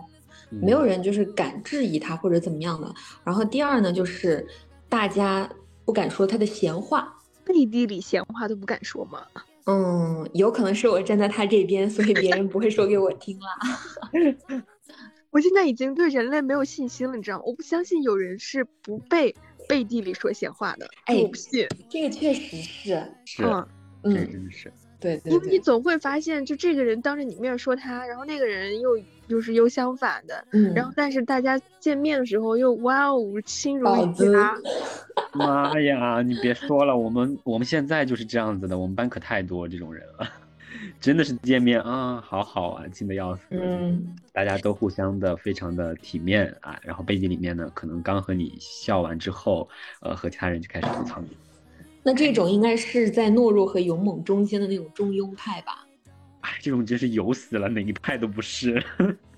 [0.50, 2.92] 没有人就是敢质疑他或者怎么样的。
[3.24, 4.46] 然后第二呢，就是
[4.88, 5.48] 大家
[5.86, 9.26] 不敢说他的闲话，背地里闲话都不敢说吗？
[9.64, 13.56] 嗯，有可能是我站在他这边，所以别人不会说给我听啦。
[15.30, 17.44] 我现在已经对人类没有信心了，你知道吗？
[17.46, 19.34] 我不相信有人是不被
[19.68, 20.88] 背地里说闲话的。
[21.04, 21.66] 哎，我不信。
[21.88, 23.44] 这个确实是，是，
[24.02, 24.72] 嗯，真是。
[24.98, 34.56] 对，因为你总会发现，就这个人当着你面说他，然后那个人又就是又相反的，嗯，然后但是大家见面的时候又哇哦亲如一家。
[35.32, 40.26] 妈呀，你别说了，我们我们现在就是这样子的，我们班可太多这种人了，
[41.00, 49.68] 真的是见面啊，好好啊，亲的要死，嗯，大家都互相的非常的体面啊，然后背地里面呢，可能刚和你笑完之后，
[50.00, 51.28] 呃，和其他人就开始吐槽你。
[52.06, 55.84] 那这种应该是在懦弱和勇猛中间的那种中庸派吧？
[56.42, 58.80] 哎，这种真是油死了，哪一派都不是。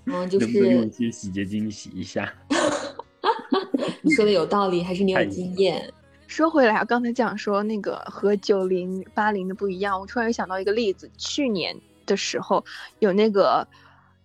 [0.05, 2.31] 嗯， 就是用一些洗洁精洗一下。
[4.03, 5.91] 你说的有道理，还是你有经验？
[6.27, 12.63] 说回来啊，刚才讲说那个和九零八零的不一样，我突然又想到一个例子，去年的时候
[12.99, 13.67] 有那个。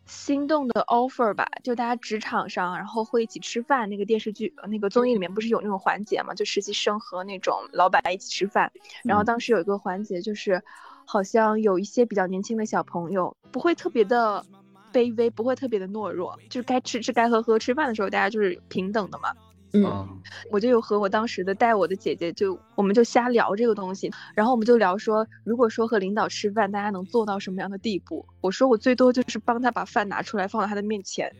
[0.06, 3.90] 心动的 offer 吧，就大家职场上，然后会一起吃饭。
[3.90, 6.34] 那个电视剧，那个综艺里面不是有那种环节嘛？
[6.34, 8.72] 就实习生和那种老板一起吃饭。
[9.04, 10.62] 然后当时有一个环节，就是
[11.06, 14.46] 好像有一些比较年轻的小朋友，不会特别的
[14.92, 17.58] 卑微，不会特别的懦弱，就是该吃吃，该喝喝。
[17.58, 19.34] 吃饭的时候，大家就是平等的嘛。
[19.74, 20.08] 嗯，
[20.52, 28.26] 我就有和我当时的带我的姐姐，就我们就瞎聊这个东西，然后我们就聊说，如果说和领导吃饭，大家能做到什么样的地步？
[28.40, 31.32] 我说我最多就是帮他把饭拿出来放到他的面前，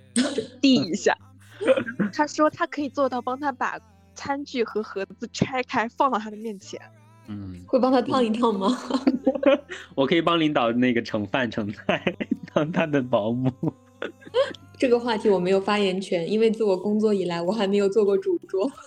[0.60, 1.16] 递一下。
[2.12, 3.80] 他说他可以做到帮他把
[4.16, 6.82] 餐具和盒子拆开放到他的面前。
[7.28, 8.68] 嗯，会帮他烫一烫吗？
[9.96, 12.04] 我可以帮领导那个盛饭盛菜，
[12.54, 13.52] 当他的保姆。
[14.78, 18.70] 这个话题我没有发言权，因为自我工作以来，我还没有做过主桌。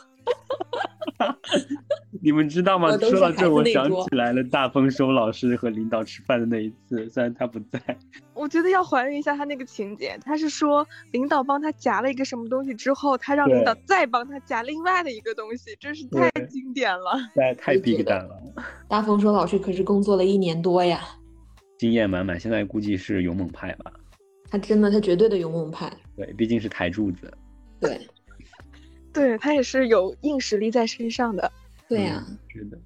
[2.21, 2.91] 你们知道吗？
[2.99, 7.81] 说到这，我想起来了，大丰收老师和领导吃饭的那一次，虽然他不在。
[8.35, 18.37] 我觉得要还原一下他那个情节，他是说领导帮他夹了一个什么东西之后，他让领导再帮他夹另外的一个东西，真是太经典了，太太 big 蛋了。
[18.89, 21.01] 大丰收老师可是工作了一年多呀，
[21.79, 23.93] 经验满满，现在估计是勇猛派吧。
[24.57, 25.93] 他真的，他绝对的勇猛派。
[26.17, 27.33] 对，毕竟是台柱子。
[27.79, 28.09] 对，
[29.13, 31.51] 对他也是有硬实力在身上的。
[31.89, 32.79] 对呀，是的。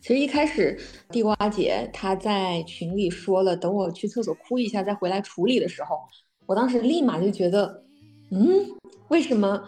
[0.00, 0.78] 其实一开始
[1.10, 5.98] 地瓜姐她在群里说了，等我去厕所哭一下再回来处理的时候，
[6.46, 7.84] 我当时立马就觉得，
[8.30, 8.66] 嗯，
[9.08, 9.62] 为什么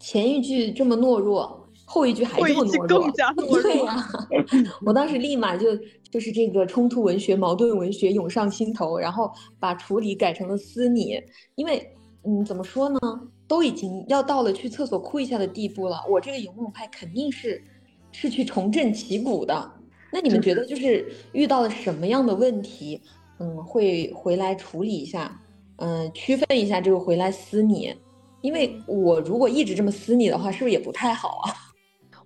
[0.00, 4.08] 前一句这么懦弱，后一句还这么懦弱，对呀，
[4.84, 5.68] 我当时立马就
[6.10, 11.22] 就是这个冲突文学、矛盾文学涌上心头，然后把处理改成了思你，
[11.54, 11.88] 因为
[12.24, 12.98] 嗯，怎么说呢，
[13.46, 17.62] 都已经要到了去厕所哭一下的地步了，我这个勇猛派肯定是
[18.10, 19.72] 是去重振旗鼓的。
[20.12, 23.00] 那你们觉得就是遇到了什么样的问题，
[23.38, 25.40] 嗯，会回来处理一下，
[25.76, 27.94] 嗯，区分一下这个回来撕你，
[28.40, 31.54] 因为我如果一直这么撕你的话，是不是也不太好啊？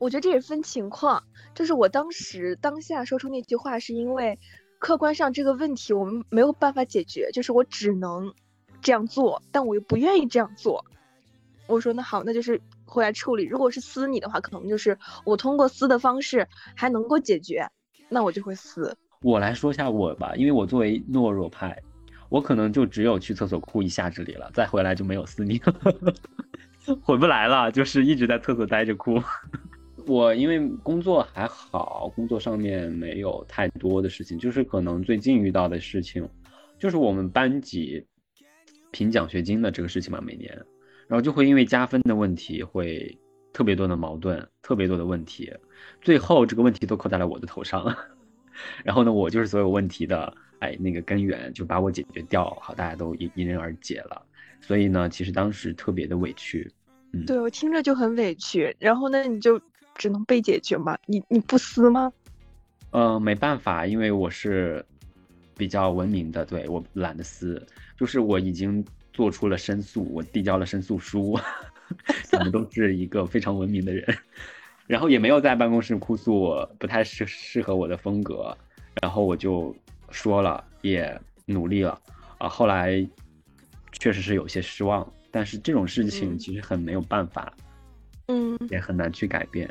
[0.00, 1.22] 我觉得这也分情况，
[1.54, 4.38] 就是我当时当下说出那句话，是因为
[4.78, 8.32] 客观上这个问题我们没有办法解决，就是我只能
[8.80, 10.84] 这样做，但我又不愿意这样做。
[11.66, 13.44] 我说那好，那就是回来处理。
[13.44, 17.68] 如果是撕你的话，可能就是我通过撕的方式还能够解决，
[18.08, 18.96] 那我就会撕。
[19.22, 21.78] 我来说一下我吧，因为我作为懦弱派，
[22.30, 25.74] 我可能就只有去厕所哭一下这里了，再回来就没有撕你了，
[27.04, 29.22] 回不来了，就是一直在厕所待着哭。
[30.06, 36.28] 我因为工作还好，工作上面没有太多的事情，就是可能最近遇到的事情，
[36.78, 38.04] 就是我们班级
[38.90, 40.52] 评奖学金的这个事情嘛，每年，
[41.06, 43.18] 然后就会因为加分的问题会
[43.52, 45.52] 特别多的矛盾，特别多的问题，
[46.00, 47.96] 最后这个问题都扣在了我的头上，
[48.84, 54.22] 然后呢，我就是所有问题的哎那个根源，就把我解决掉，好，大家都迎迎刃而解了，
[54.60, 56.70] 所以呢，其实当时特别的委屈，
[57.12, 59.60] 嗯，对我听着就很委屈，然后呢，你就。
[60.00, 60.96] 只能被解决吗？
[61.04, 62.10] 你你不撕吗？
[62.90, 64.82] 呃，没办法，因为我是
[65.58, 67.62] 比较文明的，对我懒得撕，
[67.98, 68.82] 就是我已经
[69.12, 71.38] 做出了申诉，我递交了申诉书，
[72.32, 74.16] 我们都是一个非常文明的人，
[74.86, 78.56] 然后也没有在办公室哭诉我不太适适合我的风格，
[79.02, 79.76] 然后我就
[80.10, 82.00] 说了，也努力了，
[82.38, 83.06] 啊，后来
[83.92, 87.52] 确实是有些失望，但是这种事情其实很没有办法，
[88.28, 89.68] 嗯，也很难去改变。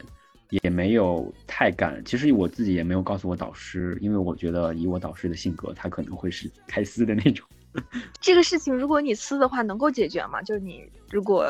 [0.50, 7.48] 也没有太敢，其实我自己也没有告诉我导师，因为我觉得以我导师的性格，他可能会是开撕的那种。
[8.20, 10.42] 这个事情如果你撕的话，能够解决吗？
[10.42, 11.46] 就是你如果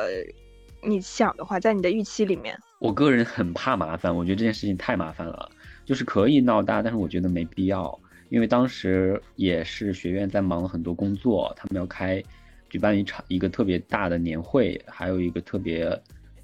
[0.84, 5.50] 你想的话，在你的预期里面，我个人很怕麻烦，我觉得这件事情太麻烦了，
[5.86, 12.22] 就是可以闹大，但是我觉得没必要，因为当时也是学院在忙了很多工作，他们要开
[12.70, 15.98] 举办一场一个特别大的年会，还有一个特别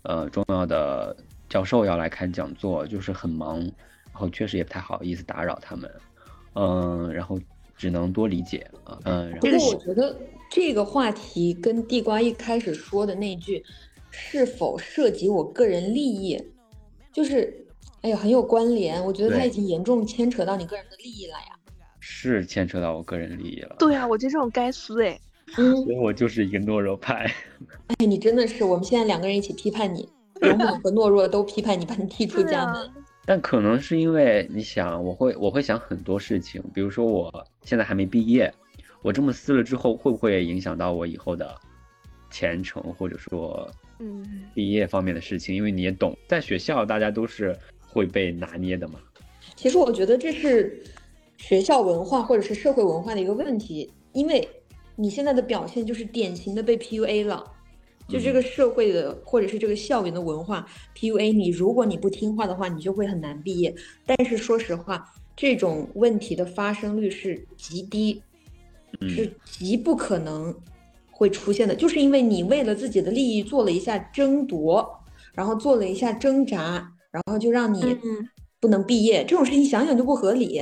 [0.03, 1.13] 呃重要的。
[1.55, 5.89] 教授要来开讲座，就是很忙，然后确实也不太好意思打扰他们，
[6.55, 7.39] 嗯，然后
[7.77, 9.33] 只能多理解啊，嗯。
[9.39, 10.19] 不过我觉得
[10.51, 13.63] 这个话题跟地瓜一开始说的那句
[14.11, 16.37] 是否涉及我个人利益，
[17.13, 17.65] 就是
[18.01, 19.01] 哎呀很有关联。
[19.05, 21.57] 我觉得他已经严重牵扯到你个人的利益了呀。
[22.01, 23.77] 是牵扯到我个人利益了。
[23.79, 25.17] 对啊，我觉得这种该撕哎。
[25.57, 25.73] 嗯。
[25.85, 27.33] 所以我就是一个懦弱派。
[27.87, 30.09] 哎，你真的是，我们现在两个人一起批判你。
[30.41, 32.89] 勇猛和懦弱都批判你，把你踢出家门。
[33.25, 38.53] 但可能是因为你想，我会我会想很多事情，比如说我现在还没毕业，
[39.01, 41.55] 我这么撕了之后，会不会影响到我以后的
[42.29, 43.67] 前程，或者说
[43.99, 45.55] 嗯毕业方面的事情？
[45.55, 48.99] 因为你也懂，在学校大家都是会被拿捏的嘛。
[49.55, 50.83] 其实我觉得这是
[51.37, 54.47] 学校文化或者是社会文化的一个问题，因为
[54.95, 57.43] 你现在的表现就是典型的被 PUA 了。
[58.07, 60.65] 就这个社会的，或者是这个校园的文化
[60.95, 63.73] PUA 你，如果你不听话的话，你就会很难毕业。
[64.05, 68.21] 但是说实话，这种问题的发生率是极低，
[69.01, 70.55] 是极不可能
[71.09, 71.73] 会出现的。
[71.73, 74.87] 就是因为你为了自己的利益做了一下争夺，
[75.33, 77.97] 然后做了一下挣扎，然后就让你
[78.59, 79.25] 不能毕业。
[79.25, 80.61] 这种事情想想就不合理。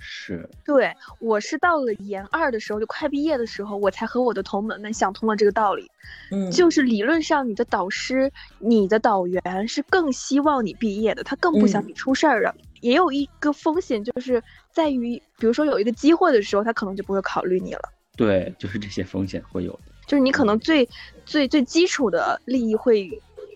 [0.00, 5.90] 是对，我是到了研二的时候，就快毕业的时候，我才和我的同门们想通了这个道理。
[6.30, 12.54] 嗯，就是理论上，你的导师、你的导员是更希望你毕业的，他更不想你出事儿的。
[12.80, 17.82] 也有一个风险，就是在于，比如说有一个机会的时候，他可能就不会考虑你了。
[18.16, 20.88] 对，就是这些风险会有，就是你可能最
[21.26, 23.08] 最最基础的利益会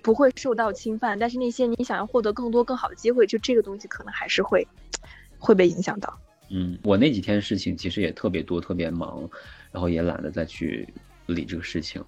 [0.02, 4.66] 不会受到侵犯，但是那些你想要获得更多更好的机会，就这个东西可能还是会
[5.38, 6.18] 会被影响到。
[6.56, 9.28] 嗯，我那几天事情其实也特别多，特别忙，
[9.72, 10.88] 然后也懒得再去
[11.26, 12.06] 理这个事情了。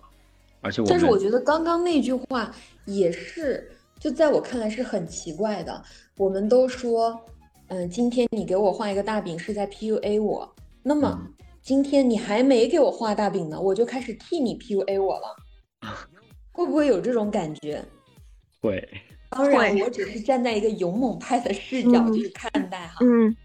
[0.61, 2.55] 而且我，但是我觉得刚刚那句话
[2.85, 3.69] 也是，
[3.99, 5.83] 就在我看来是很奇怪的。
[6.17, 7.21] 我们都说，
[7.67, 11.21] 嗯，今天你给我画一个大饼是在 PUA 我，那么
[11.61, 15.37] 今天你还没给我画大饼呢，我就开始替你 PUA 我了，
[16.53, 17.85] 会不会有这种感觉？
[18.61, 18.89] 会。
[19.29, 22.99] 当然，我只是站在一个勇猛派的视角去看待哈。
[23.01, 23.37] 嗯。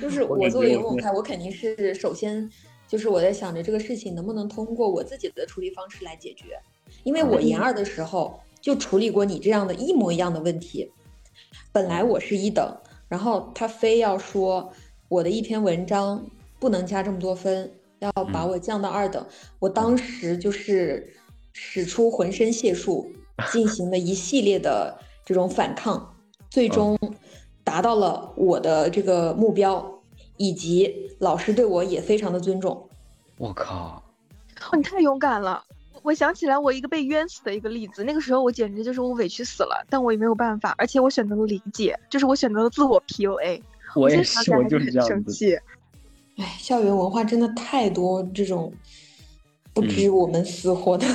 [0.00, 2.48] 就是我作为勇猛派，我肯定是首先
[2.86, 6.58] 就是我在想着这个事情能不能通过我自己的处理方式来解决，
[7.02, 10.90] 因为我研二的时候就处理过你这样的一模一样的问题，
[11.72, 12.76] 本来我是一等，
[13.08, 14.72] 然后他非要说
[15.08, 16.24] 我的一篇文章
[16.58, 19.24] 不能加这么多分，要把我降到二等。
[19.58, 21.14] 我当时就是
[21.52, 23.10] 使出浑身解数，
[23.50, 26.16] 进行了一系列的这种反抗，
[26.50, 26.98] 最终
[27.70, 30.00] 达到了我的这个目标，
[30.36, 32.88] 以及老师对我也非常的尊重。
[33.38, 34.02] 我靠！
[34.72, 35.62] 哦，你太勇敢了！
[36.02, 43.62] 我想起来我一个被冤死的一个例子，那个时候我简直就是我委屈死了，但我也没有办法，而且我选择了理解，就是我选择了自我 PUA。
[43.94, 45.62] 我也是，我就是这样子。
[46.38, 48.72] 哎，校园文化真的太多这种。
[49.72, 51.06] 不知我们死活的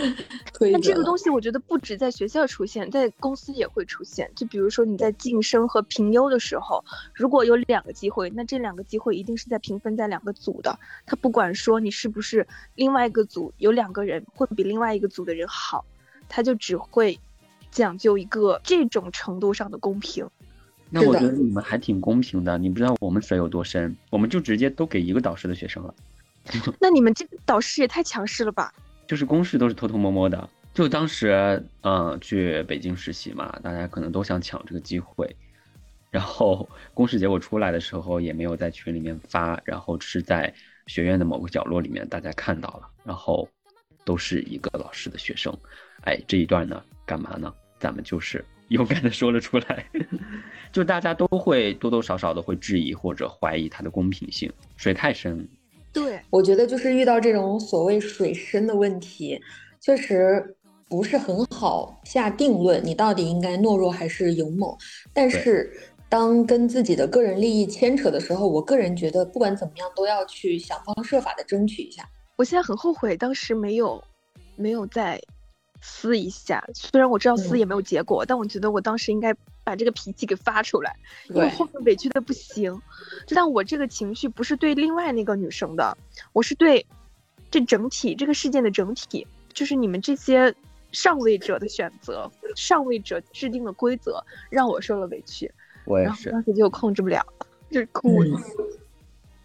[0.52, 4.30] 推那这个东西，我觉得不止在学校出现，在公司也会出现。
[4.36, 6.84] 就比如说你在晋升和评优的时候，
[7.14, 10.78] 如果有两个机会，那这两个机会一定是在平分在两个组的。
[11.06, 15.84] 他不管说你是不是另外一个组有两个人会比另外一个组的人好，
[16.28, 17.18] 他就只会
[17.70, 20.28] 讲究一个这种程度上的公平。
[20.90, 22.58] 那我觉得你们还挺公平的。
[22.58, 25.94] 你不知道我们水有多深，我们就直接都给一个导师的学生了。
[26.80, 28.72] 那你们这个导师也太强势了吧？
[29.06, 30.48] 就是公示都是偷偷摸摸的。
[30.74, 35.36] 就当时，嗯，去北京实习嘛，大家可能都想抢这个机会。
[36.10, 40.52] 然后公示结果出来的时候，也没有在群里面发，然后只是在
[40.86, 42.88] 学院的某个角落里面大家看到了。
[43.04, 43.48] 然后
[44.04, 45.54] 都是一个老师的学生。
[46.04, 47.52] 哎，这一段呢，干嘛呢？
[47.78, 49.84] 咱们就是勇敢的说了出来。
[50.72, 55.46] 就大家都会多多少少的会质疑或者怀疑它的公平性，水太深。
[55.92, 59.40] 对，我觉得就是遇到这种所谓水深的问题，
[59.80, 60.56] 确实
[60.88, 64.74] 不是很好下定论，你到底应该懦弱还是勇猛。
[65.12, 65.72] 但是，
[66.08, 72.08] 当跟自己的个人利益牵扯的时候，我个人觉得不管怎么样都要去想方设法的争取一下。
[72.36, 74.02] 我现在很后悔当时没有，
[74.56, 75.20] 没有再。
[75.84, 79.34] 撕一下，虽然我知道撕也没有结果，但我觉得我当时应该
[79.72, 80.94] 把这个脾气给发出来，
[81.30, 82.78] 因为后面委屈的不行。
[83.28, 85.96] 但我这个情绪不是对另外那个女生的，
[86.34, 86.84] 我是对
[87.50, 90.54] 这整体这个事件的整体，就是你们这些
[90.90, 95.50] 上位者的选择，上位者制定的规则让我受了委屈。
[95.86, 97.24] 我也是，当时就控制不了，
[97.70, 98.22] 就是哭。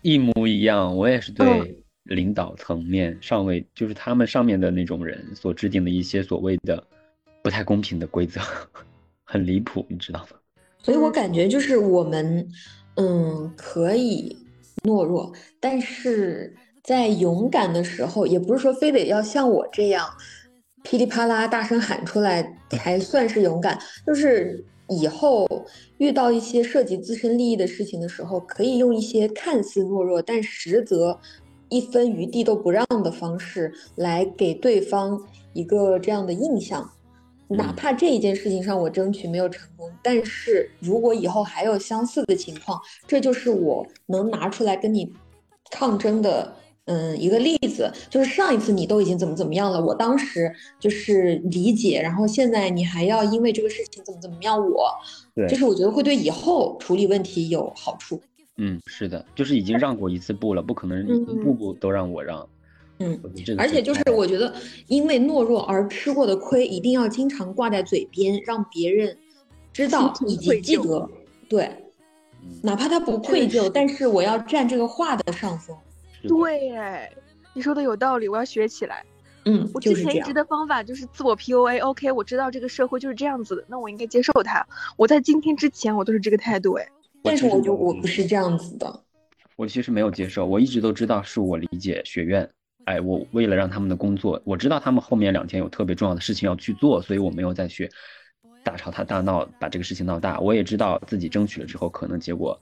[0.01, 1.81] 一模一样，我也是对。
[2.03, 6.81] 领导层面上位，就是他们上面的那种人所制定的一些所谓的
[7.41, 8.39] 不太公平的规则，
[9.29, 10.37] 很离谱，你知道吗？
[10.77, 12.47] 所以我感觉就是我们，
[12.95, 14.37] 嗯，可以
[14.83, 20.07] 懦弱，但是在勇敢的时候，也不是说非得要像我这样
[20.83, 25.45] 噼里啪啦大声喊出来才算是勇敢，就是以后
[25.97, 31.19] 遇到一些涉及自身利益的事情的时候，可以用一些看似懦弱，但实则。
[31.69, 35.21] 一分余地都不让的方式来给对方
[35.51, 36.89] 一个这样的印象，
[37.49, 45.11] 哪怕这一件事情上我争取没有成功，但是如果以后还有相似的情况，这就是我能拿出来跟你
[45.71, 46.53] 抗争的，
[46.85, 54.91] 嗯，一个例子，就是上一次你都已经怎么怎么样了，我当时就是理解，然后现在你还要因为这个事情怎么怎么样，我，
[55.47, 58.21] 就是我觉得会对以后处理问题有好处。
[58.57, 62.39] 嗯，是的，就是已经让过一次步了，不可能一步步都让我让。
[62.39, 62.47] 嗯，
[63.57, 64.53] 而且就是我觉得，
[64.87, 69.17] 因为懦弱而吃过的亏，一定要经常挂在嘴边，让别人
[69.71, 71.09] 知道以及记得。
[71.47, 71.69] 对，
[72.61, 75.75] 哪怕他不愧疚，但是我要占这个话的上风。
[76.27, 77.11] 对，哎，
[77.53, 79.03] 你说的有道理，我要学起来。
[79.45, 81.81] 嗯，我之前一直的方法就是自我 PUA。
[81.81, 84.67] OK，我知道这个社会就是这样子的，那我应该接受它。
[84.97, 86.73] 我在今天之前，我都是这个态度。
[86.73, 86.87] 哎。
[87.23, 89.03] 但是我就我不是这样子的，
[89.57, 92.49] 我其实没有接受，我一直都知道是我理解学院，
[92.87, 97.91] 哎，我为了让他们的工作，我知道他们后面两天有特别重要的事情要去做，所以我没有再去
[98.63, 100.39] 大吵他大闹，把这个事情闹大。
[100.39, 102.57] 我也知道自己争取了之后，可能结果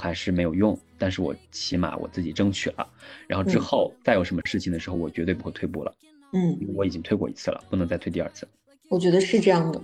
[0.00, 2.88] 还是没有用，但是我起码我自己争取了，
[3.26, 5.94] 然后之后再有什么事情的时候，我绝对不会退步了。
[6.32, 8.48] 嗯，我已经退过一次了，不能再退第二次。
[8.88, 9.78] 我觉得是这样的，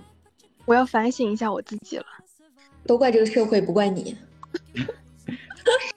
[0.65, 2.05] 我要反省一下我自己了。
[2.87, 4.17] 都怪这个社会，不怪你。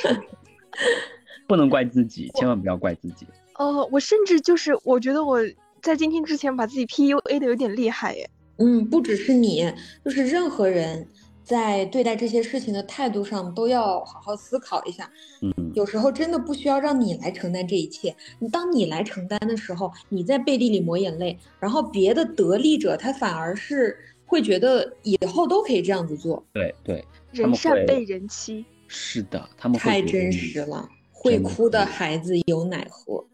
[1.48, 3.26] 不能怪自己，千万不要怪自己。
[3.58, 5.38] 哦，我甚至就是，我觉得我
[5.82, 8.28] 在今天之前把自己 PUA 的有点厉害耶。
[8.56, 9.72] 嗯，不只是你，
[10.04, 11.06] 就是任何人
[11.44, 15.10] 在对待这些事情的态度上都要好好思考一下。
[15.42, 18.14] 嗯，有时候真的不需要让你来承担这一切。
[18.38, 23.96] 你当你来承担的时候，你在背地里抹眼泪，然后别的得利者他反而是。
[24.30, 27.02] 会觉得以后都可以这样子做，对对，
[27.32, 30.86] 人善被人欺，是的，他们太真实了。
[31.10, 33.24] 会哭的孩子有奶喝，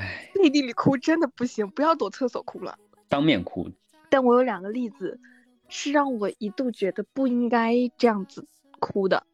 [0.00, 2.78] 哎，背地里哭真的不行，不要躲厕所哭了，
[3.08, 3.70] 当面哭。
[4.08, 5.20] 但我有两个例子，
[5.68, 8.46] 是让我一度觉得不应该这样子
[8.78, 9.26] 哭的。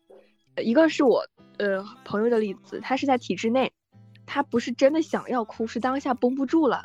[0.56, 1.24] 一个是我
[1.58, 3.72] 呃朋友的例子，他是在体制内，
[4.26, 6.84] 他不是真的想要哭，是当下绷不住了。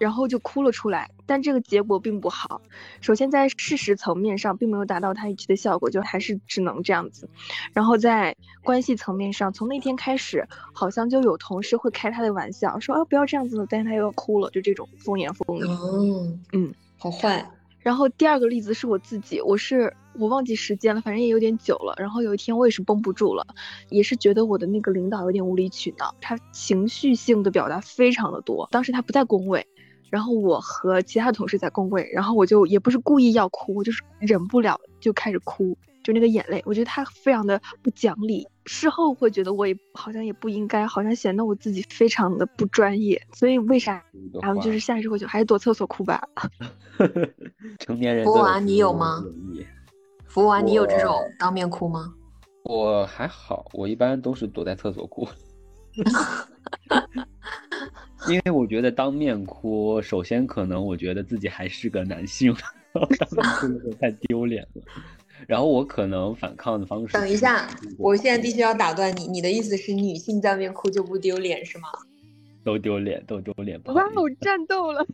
[0.00, 2.62] 然后就哭了出来，但这个结果并不好。
[3.02, 7.28] 首先在事实层面上，并没有达到他预期的效果，就还是只能这样子。
[7.74, 8.34] 然后在
[8.64, 15.64] 关系层面上，从那天开始，好像就有同事会开他的玩笑，说啊不要这样子了，但是他又要哭了，就这种风言风语。
[15.64, 17.46] 哦，嗯，好坏。
[17.80, 21.94] 然后第二个例子是我自己，我是我忘记时间了，反正也有点久了。
[21.98, 23.46] 然后有一天我也是绷不住了，
[23.90, 28.66] 也是觉得我的那个领导有点无理取闹，他情绪性的表达非常的多。
[28.70, 29.66] 当时他不在工位。
[30.10, 38.46] 然后我和其他同事在工位，然后我就也不是故意要哭，我就是忍不了就开始哭，就那个眼泪，我觉得他非常的不讲理。
[38.66, 43.20] 事后会觉得我也好像也不应该，好像显得我自己非常的不专业。
[43.32, 44.04] 所以为啥？
[44.40, 46.22] 然后就是下意识会就还是躲厕所哭吧。
[47.78, 48.24] 成年人。
[48.24, 49.24] 服务完你有吗？
[50.26, 52.14] 服务完你有这种当面哭吗？
[52.62, 55.26] 我还好，我一般都是躲在厕所哭。
[58.28, 62.54] 因为我觉得当面哭，首先可能我觉得自己还是个男性，
[62.92, 64.82] 当面哭的时候太丢脸了。
[65.46, 67.14] 然后我可能反抗的方式……
[67.14, 67.66] 等一下，
[67.96, 71.88] 我现在必须要打断你，你的意思是女性当面哭就不丢脸是吗？
[72.62, 73.80] 都丢脸，都丢脸。
[73.86, 75.06] 哇，我战斗了。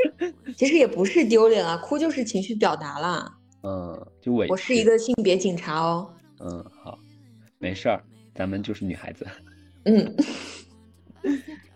[0.54, 3.38] 其实也不是丢脸啊，哭就是情绪表达啦。
[3.62, 4.46] 嗯，就委。
[4.50, 6.12] 我是一个性别警察哦。
[6.40, 6.98] 嗯，好，
[7.58, 8.02] 没事儿，
[8.34, 9.26] 咱们就是女孩子。
[9.84, 10.14] 嗯。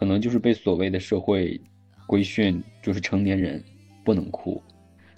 [0.00, 1.60] 可能就是被所谓的社会
[2.06, 3.62] 规训，就是成年人
[4.02, 4.58] 不能哭，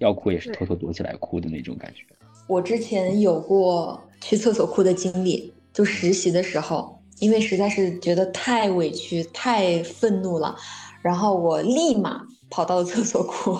[0.01, 2.05] 要哭也是偷偷躲起来哭的那种感觉。
[2.49, 10.57] 我之前有过去厕所哭的经历，就实习的时候，因为实在是觉得太委屈、太愤怒了，
[11.01, 12.21] 然后我立马
[12.51, 13.57] 跑到了厕所哭，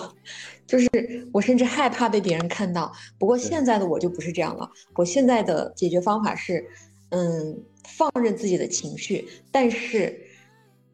[0.67, 0.89] 就是
[1.31, 2.91] 我甚至害怕被别人看到。
[3.17, 6.65] 不过现在的我就不是这样了，我现在的解决方法是，
[7.11, 10.19] 嗯，放任自己的情绪，但是。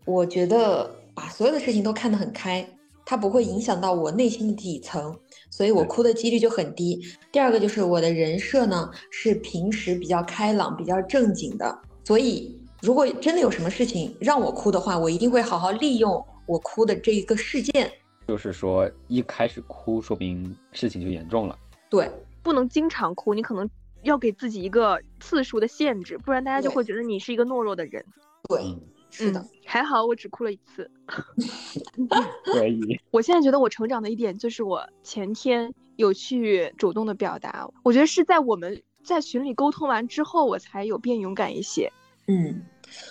[0.10, 2.68] 我觉得把所有的事情都看得很开，
[3.06, 5.16] 它不会影响到我内心的底层，
[5.52, 7.00] 所以我哭的几率就很低。
[7.32, 17.92] 第二个就是我的人设呢是平时比较开朗、比较正经的，所以如果真的有什么事情让我哭的话，我一定会好好利用我哭的这一个事件。
[18.28, 21.56] 就是说一开始哭，说明事情就严重了。
[21.88, 22.10] 对，
[22.42, 23.70] 不能经常哭，你可能
[24.02, 28.04] 要给自己一个次数的限制，不然大家就会觉得你是一个懦弱的人。
[28.48, 28.76] 对。
[29.12, 30.90] 是的，还好我只哭了一次。
[32.46, 33.00] 可以。
[33.12, 41.92] 我现在觉得我成长的一点就是我前天有去主动的表达，我觉得是在我们在群里沟通完之后，我才有变勇敢一些。
[42.28, 42.64] 嗯，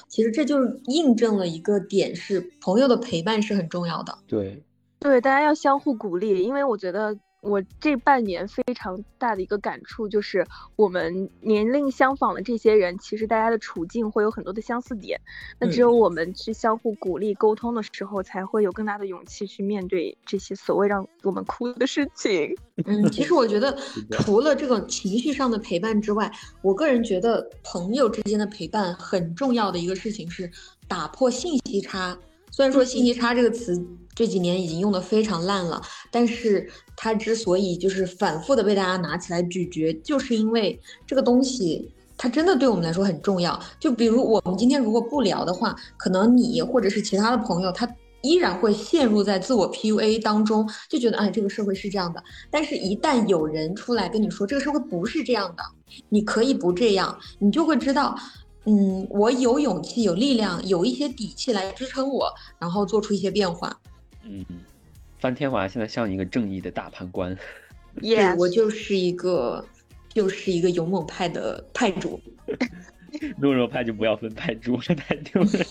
[0.07, 4.17] 其实这就是印证了一个点，是朋友的陪伴是很重要的。
[4.27, 4.63] 对，
[4.99, 7.19] 对，大家要相互鼓励，因为我觉得。
[7.41, 15.21] 我这半年非常大的一个感触就是，我们年龄相仿的这些人，其实大家的处境会有很多的相似点。
[15.61, 22.57] 那只有我们去相互鼓励、沟通的时候，才会有更大的勇气去面对这些所谓让我们哭的事情。
[22.87, 23.77] 嗯，其实我觉得，
[24.11, 26.31] 除了这个情绪上的陪伴之外，
[26.61, 30.51] 我个人觉得朋友之间的陪伴很重要的一个事情是
[30.89, 32.19] 打破信息差。
[32.51, 33.81] 虽然说“信息差”这个词
[34.15, 35.81] 这几年已经用的非常烂了，
[36.11, 43.59] 但是它之所以就是反复的被大家拿起来咀嚼，就是因为这个东西它真的对我们来说很重要。
[43.79, 47.89] 就比如我们今天如果不聊的话，可能你或者是其他的朋友，他
[48.23, 52.21] 依然会陷入在自我 PUA 当中，就觉得哎，这个社会是这样的。
[52.51, 55.63] 但是，一旦有人出来跟你说这个社会不是这样的，
[56.09, 58.19] 你可以不这样，你就会知道。
[58.69, 63.75] 嗯，我有勇气、有力量、有一些底气来支撑我，然后做出一些变化。
[64.25, 64.45] 嗯，
[65.19, 67.35] 翻天娃现在像一个正义的大判官。
[68.03, 69.65] 耶，我就是一个，
[70.13, 72.21] 就是一个勇猛派的派主。
[73.41, 75.67] 懦弱派就不要分派主了，太丢人。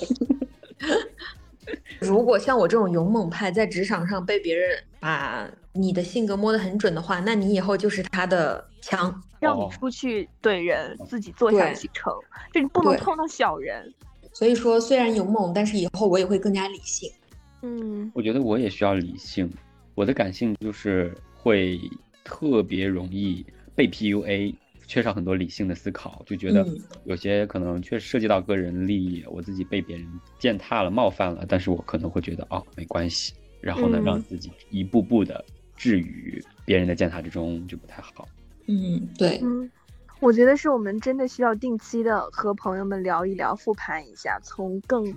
[1.99, 12.13] 如果像我这种勇猛派在职场上被别人把你的性格摸得很准的话，那你以后就是他的枪，让你出去怼人，自己坐下启程，
[12.53, 13.93] 就你不能碰到小人。
[14.33, 17.11] 所以说，虽然勇猛，但是以后我也会更加理性。
[17.61, 19.51] 嗯，我觉得我也需要理性，
[19.95, 21.79] 我的感性就是会
[22.23, 23.45] 特别容易
[23.75, 24.55] 被 PUA。
[24.87, 26.65] 缺少很多理性的思考，就觉得
[27.05, 30.07] 有些可能确实涉及到个人利益，我自己被别人
[30.39, 35.43] 践踏了、冒犯了，但是我可能会觉得哦没关系，然后呢让自己一步步的
[35.75, 38.27] 置于别人的践踏之中，就不太好。
[38.67, 39.39] 嗯，对。
[39.41, 39.69] 嗯，
[40.19, 45.13] 我觉得是我们真的需要定期的和朋友们聊一聊，复盘一下，从更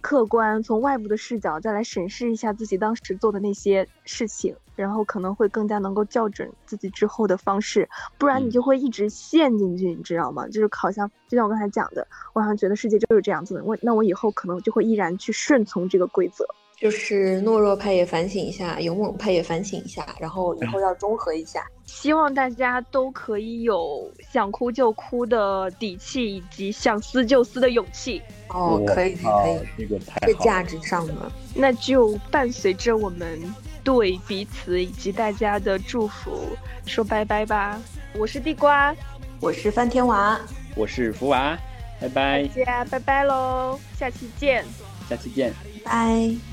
[0.00, 7.88] 客观、从外部的视角再来审视一下自己当时做的那些事情，然后可能会更加能够校准自己之后的方式。
[8.18, 10.46] 不然你就会一直陷进去，你知道吗？
[10.48, 16.44] 就是好像就像我刚才讲的，我好像觉得世界就是这样子的，我那我以后可能就会依然去顺从这个规则。
[16.80, 21.62] 就是懦弱派也反省一下，勇猛派也反省一下，然后以后要中和一下。
[21.84, 28.22] 希望大家都可以有想哭就哭的底气，以及想撕就撕的勇气。
[28.48, 31.30] 哦，可以可以，这个太是价值上的。
[31.54, 33.38] 那就伴随着我们
[33.84, 36.46] 对彼此以及大家的祝福
[36.86, 37.78] 说拜拜吧。
[38.16, 38.96] 我是地瓜，
[39.38, 40.40] 我是翻天娃，
[40.74, 41.58] 我是福娃，
[42.00, 44.64] 拜拜，大家拜拜喽，下期见，
[45.10, 45.52] 下期见，
[45.84, 46.49] 拜。